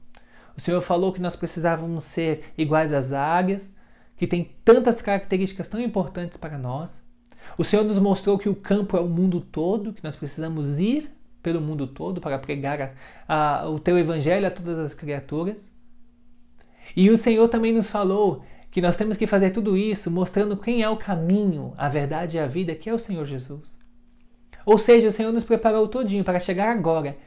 O 0.57 0.61
Senhor 0.61 0.81
falou 0.81 1.13
que 1.13 1.21
nós 1.21 1.35
precisávamos 1.35 2.03
ser 2.03 2.43
iguais 2.57 2.91
às 2.91 3.13
águias, 3.13 3.75
que 4.17 4.27
tem 4.27 4.51
tantas 4.65 5.01
características 5.01 5.69
tão 5.69 5.79
importantes 5.79 6.37
para 6.37 6.57
nós. 6.57 7.01
O 7.57 7.63
Senhor 7.63 7.83
nos 7.83 7.97
mostrou 7.97 8.37
que 8.37 8.49
o 8.49 8.55
campo 8.55 8.97
é 8.97 8.99
o 8.99 9.07
mundo 9.07 9.39
todo, 9.39 9.93
que 9.93 10.03
nós 10.03 10.15
precisamos 10.15 10.79
ir 10.79 11.09
pelo 11.41 11.61
mundo 11.61 11.87
todo 11.87 12.19
para 12.19 12.37
pregar 12.37 12.93
a, 13.27 13.61
a, 13.61 13.69
o 13.69 13.79
teu 13.79 13.97
evangelho 13.97 14.47
a 14.47 14.51
todas 14.51 14.77
as 14.79 14.93
criaturas. 14.93 15.73
E 16.95 17.09
o 17.09 17.15
Senhor 17.15 17.47
também 17.47 17.73
nos 17.73 17.89
falou 17.89 18.43
que 18.71 18.81
nós 18.81 18.97
temos 18.97 19.17
que 19.17 19.27
fazer 19.27 19.51
tudo 19.51 19.77
isso 19.77 20.11
mostrando 20.11 20.57
quem 20.57 20.81
é 20.81 20.89
o 20.89 20.97
caminho, 20.97 21.73
a 21.77 21.89
verdade 21.89 22.37
e 22.37 22.39
a 22.39 22.47
vida, 22.47 22.75
que 22.75 22.89
é 22.89 22.93
o 22.93 22.99
Senhor 22.99 23.25
Jesus. 23.25 23.79
Ou 24.65 24.77
seja, 24.77 25.07
o 25.07 25.11
Senhor 25.11 25.31
nos 25.31 25.43
preparou 25.43 25.87
todinho 25.87 26.23
para 26.23 26.39
chegar 26.39 26.69
agora 26.69 27.17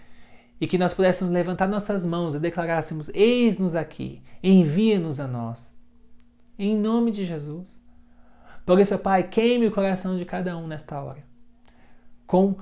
e 0.60 0.66
que 0.66 0.78
nós 0.78 0.92
pudéssemos 0.92 1.32
levantar 1.32 1.66
nossas 1.66 2.04
mãos 2.04 2.34
e 2.34 2.38
declarássemos: 2.38 3.08
Eis-nos 3.14 3.74
aqui, 3.74 4.22
envia-nos 4.42 5.18
a 5.18 5.26
nós. 5.26 5.74
Em 6.58 6.76
nome 6.76 7.10
de 7.10 7.24
Jesus. 7.24 7.82
Por 8.66 8.78
isso, 8.78 8.98
Pai, 8.98 9.24
queime 9.24 9.66
o 9.66 9.72
coração 9.72 10.18
de 10.18 10.24
cada 10.24 10.56
um 10.56 10.66
nesta 10.66 11.00
hora, 11.00 11.24
com 12.26 12.56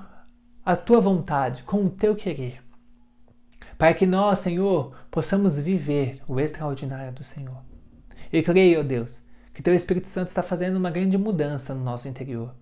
a 0.64 0.76
tua 0.76 1.00
vontade, 1.00 1.64
com 1.64 1.84
o 1.84 1.90
teu 1.90 2.14
querer 2.14 2.62
para 3.78 3.94
que 3.94 4.04
nós, 4.04 4.40
Senhor, 4.40 4.92
possamos 5.08 5.56
viver 5.56 6.20
o 6.26 6.40
extraordinário 6.40 7.12
do 7.12 7.22
Senhor. 7.22 7.62
E 8.32 8.42
creio, 8.42 8.80
ó 8.80 8.82
Deus, 8.82 9.22
que 9.54 9.62
Teu 9.62 9.74
Espírito 9.74 10.08
Santo 10.08 10.28
está 10.28 10.42
fazendo 10.42 10.76
uma 10.76 10.90
grande 10.90 11.16
mudança 11.16 11.74
no 11.74 11.82
nosso 11.82 12.08
interior. 12.08 12.54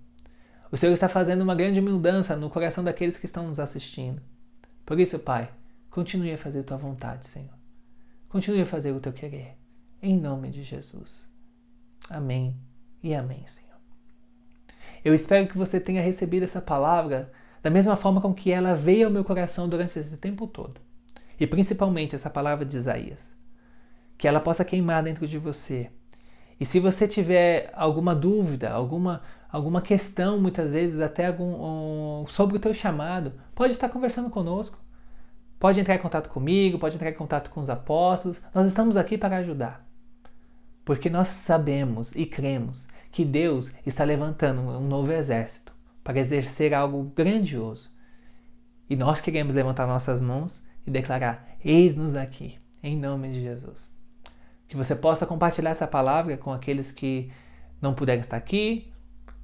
O 0.71 0.77
Senhor 0.77 0.93
está 0.93 1.09
fazendo 1.09 1.43
uma 1.43 1.55
grande 1.55 1.81
mudança 1.81 2.37
no 2.37 2.51
coração 2.51 2.83
daqueles 2.83 3.17
que 3.17 3.27
estão 3.27 3.47
nos 3.47 3.61
assistindo. 3.61 4.21
Por 4.85 4.99
isso, 4.99 5.19
Pai, 5.19 5.51
continue 5.91 6.33
a 6.33 6.39
fazer 6.39 6.63
Tua 6.63 6.77
vontade, 6.77 7.27
Senhor. 7.27 7.55
Continue 8.29 8.63
a 8.63 8.67
fazer 8.67 8.93
o 8.93 9.01
Teu 9.01 9.13
querer. 9.13 9.57
Em 10.03 10.19
nome 10.19 10.51
de 10.51 10.63
Jesus. 10.63 11.29
Amém 12.09 12.57
e 13.03 13.15
amém, 13.15 13.47
Senhor. 13.47 13.67
Eu 15.05 15.15
espero 15.15 15.49
que 15.49 15.57
você 15.57 15.79
tenha 15.79 16.03
recebido 16.03 16.43
essa 16.43 16.61
palavra 16.61 17.33
da 17.63 17.71
mesma 17.71 17.97
forma 17.97 18.21
com 18.21 18.35
que 18.35 18.51
ela 18.51 18.75
veio 18.75 19.07
ao 19.07 19.13
meu 19.13 19.25
coração 19.25 19.69
durante 19.69 19.99
esse 19.99 20.17
tempo 20.17 20.47
todo 20.47 20.81
e 21.39 21.47
principalmente 21.47 22.15
essa 22.15 22.31
palavra 22.31 22.65
de 22.65 22.77
Isaías, 22.77 23.27
que 24.17 24.27
ela 24.27 24.41
possa 24.41 24.65
queimar 24.65 25.03
dentro 25.03 25.27
de 25.27 25.39
você. 25.39 25.91
E 26.59 26.65
se 26.65 26.81
você 26.81 27.07
tiver 27.07 27.71
alguma 27.75 28.15
dúvida, 28.15 28.71
alguma 28.71 29.23
alguma 29.51 29.81
questão, 29.81 30.39
muitas 30.39 30.71
vezes 30.71 31.01
até 31.01 31.27
algum 31.27 32.23
um, 32.23 32.27
sobre 32.27 32.57
o 32.57 32.61
teu 32.61 32.75
chamado, 32.75 33.33
pode 33.55 33.73
estar 33.73 33.89
conversando 33.89 34.29
conosco. 34.29 34.79
Pode 35.59 35.81
entrar 35.81 35.95
em 35.95 36.01
contato 36.01 36.29
comigo, 36.29 36.79
pode 36.79 36.97
entrar 36.97 37.09
em 37.09 37.15
contato 37.15 37.51
com 37.51 37.61
os 37.61 37.71
apóstolos. 37.71 38.43
Nós 38.55 38.69
estamos 38.69 38.97
aqui 38.97 39.17
para 39.17 39.39
ajudar. 39.39 39.87
Porque 40.85 41.09
nós 41.09 41.29
sabemos 41.29 42.15
e 42.15 42.27
cremos 42.27 42.87
que 43.11 43.25
Deus 43.25 43.73
está 43.87 44.05
levantando 44.05 44.61
um 44.61 44.87
novo 44.87 45.11
exército 45.13 45.73
para 46.05 46.19
exercer 46.19 46.75
algo 46.75 47.03
grandioso. 47.17 47.91
E 48.89 48.95
nós 48.95 49.21
queremos 49.21 49.55
levantar 49.55 49.87
nossas 49.87 50.21
mãos 50.21 50.63
e 50.87 50.91
declarar: 50.91 51.57
Eis-nos 51.65 52.15
aqui, 52.15 52.59
em 52.83 52.97
nome 52.97 53.31
de 53.31 53.41
Jesus. 53.41 53.96
Que 54.69 54.77
você 54.77 54.95
possa 54.95 55.27
compartilhar 55.27 55.71
essa 55.71 55.87
palavra 55.87 56.37
com 56.37 56.53
aqueles 56.53 56.91
que 56.91 57.31
não 57.81 57.95
puderem 57.95 58.21
estar 58.21 58.37
aqui, 58.37 58.93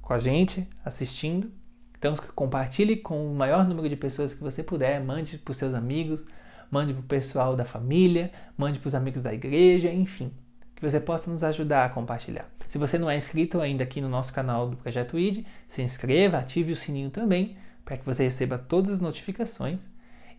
com 0.01 0.13
a 0.13 0.19
gente, 0.19 0.67
assistindo. 0.83 1.51
Então, 1.97 2.15
compartilhe 2.35 2.97
com 2.97 3.31
o 3.31 3.35
maior 3.35 3.65
número 3.65 3.87
de 3.87 3.95
pessoas 3.95 4.33
que 4.33 4.43
você 4.43 4.61
puder, 4.61 5.01
mande 5.01 5.37
para 5.37 5.51
os 5.51 5.57
seus 5.57 5.73
amigos, 5.73 6.25
mande 6.69 6.93
para 6.93 7.01
o 7.01 7.05
pessoal 7.05 7.55
da 7.55 7.63
família, 7.63 8.31
mande 8.57 8.79
para 8.79 8.89
os 8.89 8.95
amigos 8.95 9.23
da 9.23 9.33
igreja, 9.33 9.89
enfim, 9.89 10.33
que 10.75 10.81
você 10.81 10.99
possa 10.99 11.31
nos 11.31 11.43
ajudar 11.43 11.85
a 11.85 11.89
compartilhar. 11.89 12.49
Se 12.67 12.77
você 12.77 12.97
não 12.97 13.09
é 13.09 13.15
inscrito 13.15 13.61
ainda 13.61 13.83
aqui 13.83 14.01
no 14.01 14.09
nosso 14.09 14.33
canal 14.33 14.69
do 14.69 14.75
Projeto 14.75 15.17
ID, 15.17 15.45
se 15.67 15.81
inscreva, 15.81 16.39
ative 16.39 16.73
o 16.73 16.75
sininho 16.75 17.09
também, 17.09 17.55
para 17.85 17.95
que 17.95 18.05
você 18.05 18.23
receba 18.23 18.57
todas 18.57 18.91
as 18.91 18.99
notificações. 18.99 19.87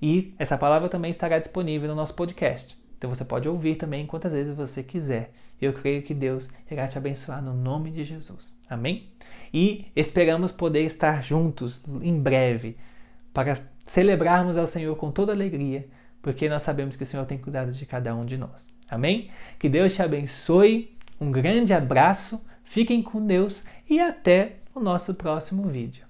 E 0.02 0.34
essa 0.38 0.58
palavra 0.58 0.88
também 0.88 1.10
estará 1.10 1.38
disponível 1.38 1.88
no 1.88 1.94
nosso 1.94 2.14
podcast. 2.14 2.76
Então 2.96 3.12
você 3.12 3.24
pode 3.24 3.48
ouvir 3.48 3.76
também 3.76 4.06
quantas 4.06 4.32
vezes 4.32 4.54
você 4.54 4.82
quiser. 4.82 5.32
Eu 5.60 5.72
creio 5.72 6.02
que 6.02 6.14
Deus 6.14 6.50
irá 6.70 6.86
te 6.88 6.98
abençoar 6.98 7.42
no 7.42 7.54
nome 7.54 7.90
de 7.90 8.04
Jesus. 8.04 8.54
Amém? 8.68 9.10
E 9.52 9.86
esperamos 9.94 10.50
poder 10.50 10.82
estar 10.84 11.22
juntos 11.22 11.82
em 12.02 12.18
breve 12.18 12.76
para 13.32 13.60
celebrarmos 13.86 14.56
ao 14.56 14.66
Senhor 14.66 14.96
com 14.96 15.10
toda 15.10 15.32
alegria, 15.32 15.86
porque 16.20 16.48
nós 16.48 16.62
sabemos 16.62 16.96
que 16.96 17.02
o 17.02 17.06
Senhor 17.06 17.26
tem 17.26 17.38
cuidado 17.38 17.72
de 17.72 17.86
cada 17.86 18.14
um 18.14 18.24
de 18.24 18.36
nós. 18.36 18.72
Amém? 18.88 19.30
Que 19.58 19.68
Deus 19.68 19.94
te 19.94 20.02
abençoe. 20.02 20.96
Um 21.20 21.30
grande 21.30 21.72
abraço. 21.72 22.44
Fiquem 22.64 23.02
com 23.02 23.24
Deus 23.24 23.64
e 23.88 24.00
até 24.00 24.56
o 24.74 24.80
nosso 24.80 25.14
próximo 25.14 25.68
vídeo. 25.68 26.03